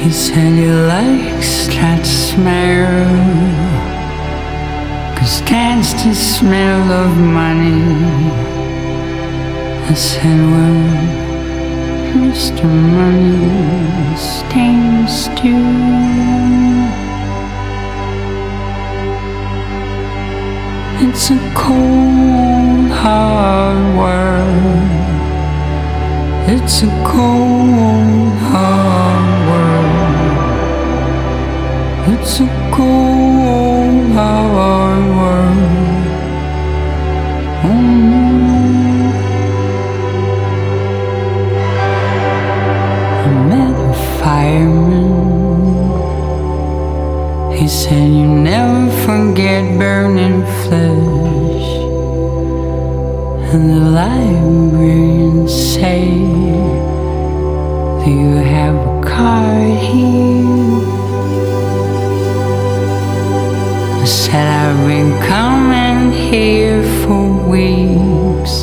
He 0.00 0.12
said 0.12 0.52
he 0.54 0.70
likes 0.70 1.66
that 1.74 2.06
smell. 2.06 3.08
Cause 5.18 5.42
that's 5.42 5.92
the 6.04 6.14
smell 6.14 6.92
of 6.92 7.16
money. 7.16 8.75
I 9.88 9.94
said, 9.94 10.40
well, 10.52 10.82
Mr. 12.18 12.64
Money 12.64 14.16
stands 14.16 15.12
still. 15.26 15.76
It's 21.08 21.30
a 21.30 21.38
cold, 21.54 22.90
hard 22.90 23.78
world. 23.96 24.90
It's 26.48 26.82
a 26.82 26.90
cold, 27.06 28.32
hard 28.50 29.28
world. 29.48 30.10
It's 32.12 32.40
a 32.40 32.48
cold, 32.74 34.12
hard 34.14 35.06
world. 35.16 35.75
Said, 47.88 48.08
You 48.08 48.26
never 48.26 48.90
forget 49.06 49.78
burning 49.78 50.42
flesh. 50.64 51.68
And 53.54 53.70
the 53.70 53.82
librarians 54.00 55.54
say, 55.54 56.08
Do 58.02 58.10
you 58.10 58.34
have 58.54 58.74
a 58.74 59.00
card 59.06 59.78
here? 59.78 60.82
I 64.02 64.04
said, 64.04 64.48
I've 64.62 64.84
been 64.88 65.12
coming 65.22 66.10
here 66.10 66.82
for 67.02 67.24
weeks. 67.48 68.54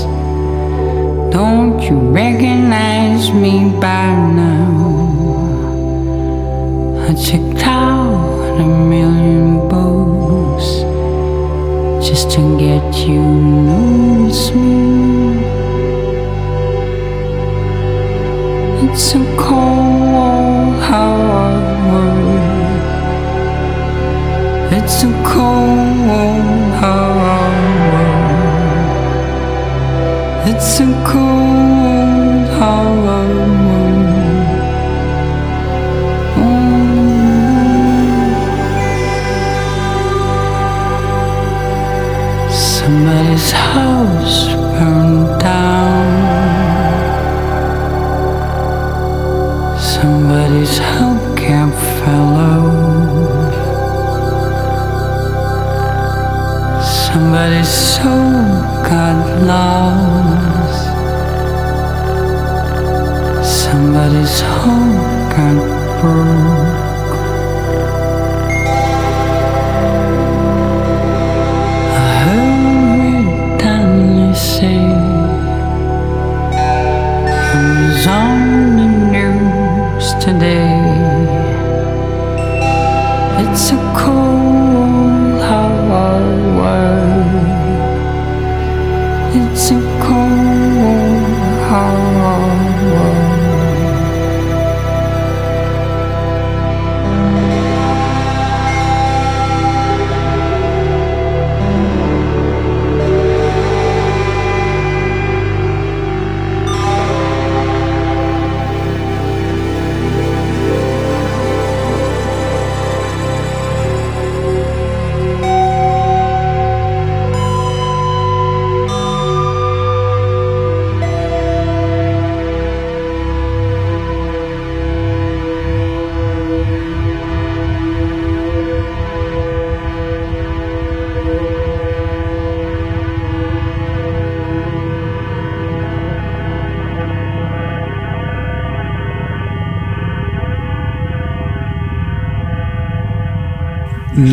Don't 1.32 1.82
you 1.82 1.97
recognize 2.11 3.32
me 3.32 3.69
by 3.80 4.07
now? 4.36 4.74
I 7.07 7.13
checked 7.15 7.65
out 7.65 7.93
a 8.60 8.66
million 8.66 9.68
just 12.01 12.32
to 12.32 12.58
get 12.60 13.08
you 13.08 13.22
notice 13.22 14.51
me. 14.54 14.84
It's 18.86 19.16
a 19.16 19.24
cold. 19.38 19.84
It's 24.76 25.04
cold. 25.24 25.64
It's 30.45 30.80
a 30.80 30.86
cold, 31.08 31.72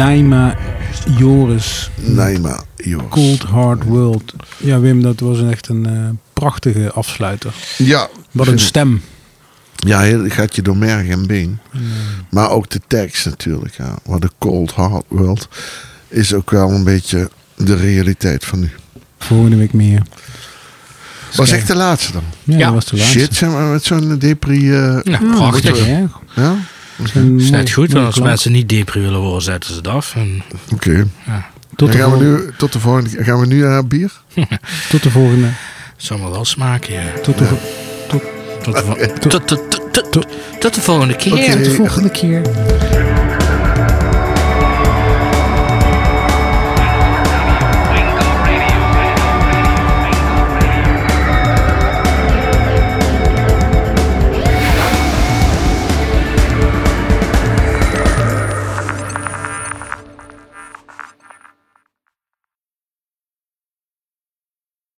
Naima 0.00 0.56
Joris. 1.18 1.90
Naima, 1.94 2.62
Joris. 2.76 3.08
Cold 3.10 3.42
Hard 3.42 3.84
World. 3.84 4.32
Ja, 4.56 4.80
Wim, 4.80 5.02
dat 5.02 5.20
was 5.20 5.42
echt 5.42 5.68
een 5.68 5.86
eh, 5.86 6.08
prachtige 6.32 6.90
afsluiter. 6.92 7.52
Ja, 7.76 8.08
Wat 8.30 8.46
een 8.46 8.58
stem. 8.58 9.02
Ja, 9.76 10.00
heel- 10.00 10.28
gaat 10.28 10.54
je 10.56 10.62
door 10.62 10.76
merg 10.76 11.08
en 11.08 11.26
been. 11.26 11.58
Maar 12.30 12.50
ook 12.50 12.70
de 12.70 12.80
tekst 12.86 13.24
natuurlijk. 13.26 13.74
Ja. 13.76 13.94
Wat 14.04 14.22
een 14.22 14.30
cold 14.38 14.70
hard 14.72 15.04
world 15.08 15.48
is 16.08 16.34
ook 16.34 16.50
wel 16.50 16.70
een 16.70 16.84
beetje 16.84 17.30
de 17.56 17.76
realiteit 17.76 18.44
van 18.44 18.60
nu. 18.60 18.70
Volgende 19.18 19.56
week 19.56 19.72
meer. 19.72 20.02
Was 21.34 21.50
echt 21.50 21.66
de 21.66 21.76
laatste 21.76 22.12
dan? 22.12 22.22
Ja, 22.44 22.58
Ja. 22.58 22.64
dat 22.64 22.74
was 22.74 22.84
de 22.86 22.96
laatste. 22.96 23.18
Shit, 23.18 23.34
zijn 23.36 23.50
we 23.56 23.72
met 23.72 23.84
zo'n 23.84 24.18
depri... 24.18 24.72
eh, 24.72 24.98
Ja, 25.02 25.18
prachtig. 25.18 25.86
ja? 26.34 26.54
Het 27.02 27.40
is 27.40 27.50
net 27.50 27.70
goed, 27.70 27.92
want 27.92 28.04
als 28.06 28.14
klank. 28.14 28.28
mensen 28.30 28.52
niet 28.52 28.68
depri 28.68 29.00
willen 29.00 29.20
worden, 29.20 29.42
zetten 29.42 29.70
ze 29.70 29.76
het 29.76 29.88
af. 29.88 30.14
En, 30.16 30.42
Oké. 30.72 31.06
Tot, 31.76 31.88
Dan 31.88 31.90
de 31.90 31.96
gaan 31.96 32.18
we 32.18 32.24
nu 32.24 32.50
tot 32.56 32.72
de 32.72 32.80
volgende 32.80 33.24
Gaan 33.24 33.40
we 33.40 33.46
nu 33.46 33.60
naar 33.62 33.86
bier? 33.86 34.12
tot 34.90 35.02
de 35.02 35.10
volgende. 35.10 35.46
het 35.46 35.54
zal 35.96 36.18
me 36.18 36.30
wel 36.30 36.44
smaken, 36.44 36.92
ja. 36.92 37.02
Tot 37.22 37.38
de, 37.38 37.44
Tot 38.08 38.22
tot, 39.20 39.30
tot, 39.30 39.46
tot, 39.92 40.12
tot, 40.12 40.26
tot 40.60 40.74
de 40.74 40.80
volgende 40.80 41.16
keer. 41.16 41.52
Tot 41.56 41.64
de 41.64 41.70
volgende 41.70 42.10
keer. 42.10 42.42